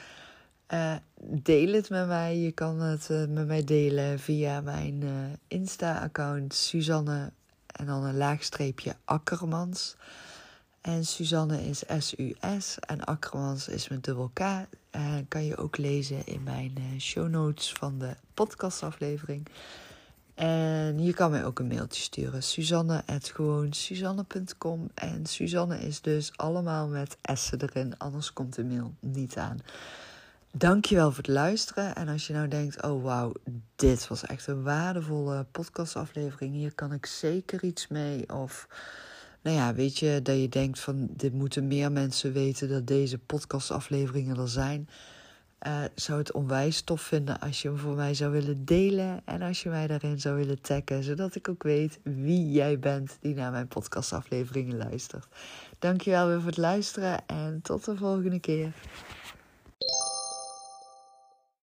Uh, 0.73 0.95
deel 1.21 1.73
het 1.73 1.89
met 1.89 2.08
mij. 2.08 2.38
Je 2.38 2.51
kan 2.51 2.80
het 2.80 3.10
met 3.10 3.47
mij 3.47 3.63
delen 3.63 4.19
via 4.19 4.62
mijn 4.62 5.04
Insta-account 5.47 6.54
Suzanne 6.54 7.32
en 7.67 7.86
dan 7.86 8.04
een 8.04 8.17
laagstreepje 8.17 8.95
Akkermans. 9.06 9.95
En 10.82 11.06
Suzanne 11.06 11.67
is 11.67 11.84
S-U-S 11.97 12.80
en 12.80 13.04
Akkermans 13.04 13.67
is 13.67 13.88
met 13.88 14.04
dubbel 14.04 14.32
K. 14.34 14.39
Kan 15.28 15.45
je 15.45 15.58
ook 15.58 15.78
lezen 15.78 16.25
in 16.25 16.43
mijn 16.43 16.78
show 16.99 17.30
notes 17.30 17.73
van 17.73 17.99
de 17.99 18.15
podcastaflevering. 18.34 19.47
En 20.36 21.04
je 21.04 21.13
kan 21.13 21.32
mij 21.32 21.45
ook 21.45 21.60
een 21.60 21.67
mailtje 21.67 22.02
sturen. 22.02 22.43
Suzanne 22.43 23.04
gewoon 23.21 23.74
Suzanne.com. 23.74 24.89
En 24.93 25.26
Suzanne 25.26 25.80
is 25.80 26.02
dus 26.02 26.32
allemaal 26.36 26.88
met 26.88 27.17
S'en 27.34 27.62
erin. 27.62 27.98
Anders 27.98 28.34
komt 28.34 28.56
de 28.56 28.63
mail 28.63 28.93
niet 29.00 29.38
aan. 29.38 29.60
Dankjewel 30.52 31.08
voor 31.08 31.17
het 31.17 31.28
luisteren. 31.28 31.95
En 31.95 32.08
als 32.08 32.28
je 32.28 32.34
nou 32.34 32.48
denkt, 32.48 32.84
oh 32.84 33.04
wauw, 33.04 33.34
dit 33.76 34.08
was 34.08 34.26
echt 34.26 34.48
een 34.48 34.63
waardevolle 34.63 35.45
podcastaflevering. 35.52 36.54
Hier 36.54 36.74
kan 36.74 36.93
ik 36.93 37.06
zeker 37.06 37.63
iets 37.63 37.88
mee. 37.88 38.34
Of 38.34 38.67
nou 39.41 39.56
ja, 39.56 39.74
weet 39.74 39.98
je, 39.98 40.19
dat 40.24 40.39
je 40.39 40.50
denkt 40.50 40.80
van 40.80 41.08
dit 41.12 41.34
moeten 41.34 41.67
meer 41.67 41.91
mensen 41.91 42.34
weten 42.34 42.69
dat 42.69 42.88
deze 42.88 43.17
podcastafleveringen 43.17 44.38
er 44.38 44.50
zijn. 44.50 44.89
Uh, 45.68 45.84
zou 45.96 46.20
het 46.20 46.32
onwijs 46.32 46.82
tof 46.82 47.02
vinden 47.02 47.39
als 47.39 47.62
je 47.62 47.68
hem 47.68 47.78
voor 47.78 47.96
mij 47.96 48.13
zou 48.13 48.32
willen 48.32 48.65
delen. 48.65 49.22
En 49.26 49.41
als 49.41 49.63
je 49.63 49.70
mij 49.70 49.88
daarin 49.88 50.20
zou 50.20 50.36
willen 50.36 50.62
taggen. 50.62 51.04
Zodat 51.04 51.36
ik 51.36 51.50
ook 51.50 51.63
weet 51.63 52.00
wie 52.04 52.52
jij 52.52 52.80
bent 52.80 53.18
die 53.22 53.34
naar 53.34 53.52
mijn 53.52 53.68
podcastafleveringen 53.68 54.78
luistert. 54.78 55.28
Dankjewel 55.80 56.28
weer 56.28 56.38
voor 56.38 56.50
het 56.50 56.58
luisteren 56.58 57.28
en 57.28 57.60
tot 57.62 57.86
de 57.86 57.96
volgende 57.96 58.39
keer. 58.39 58.74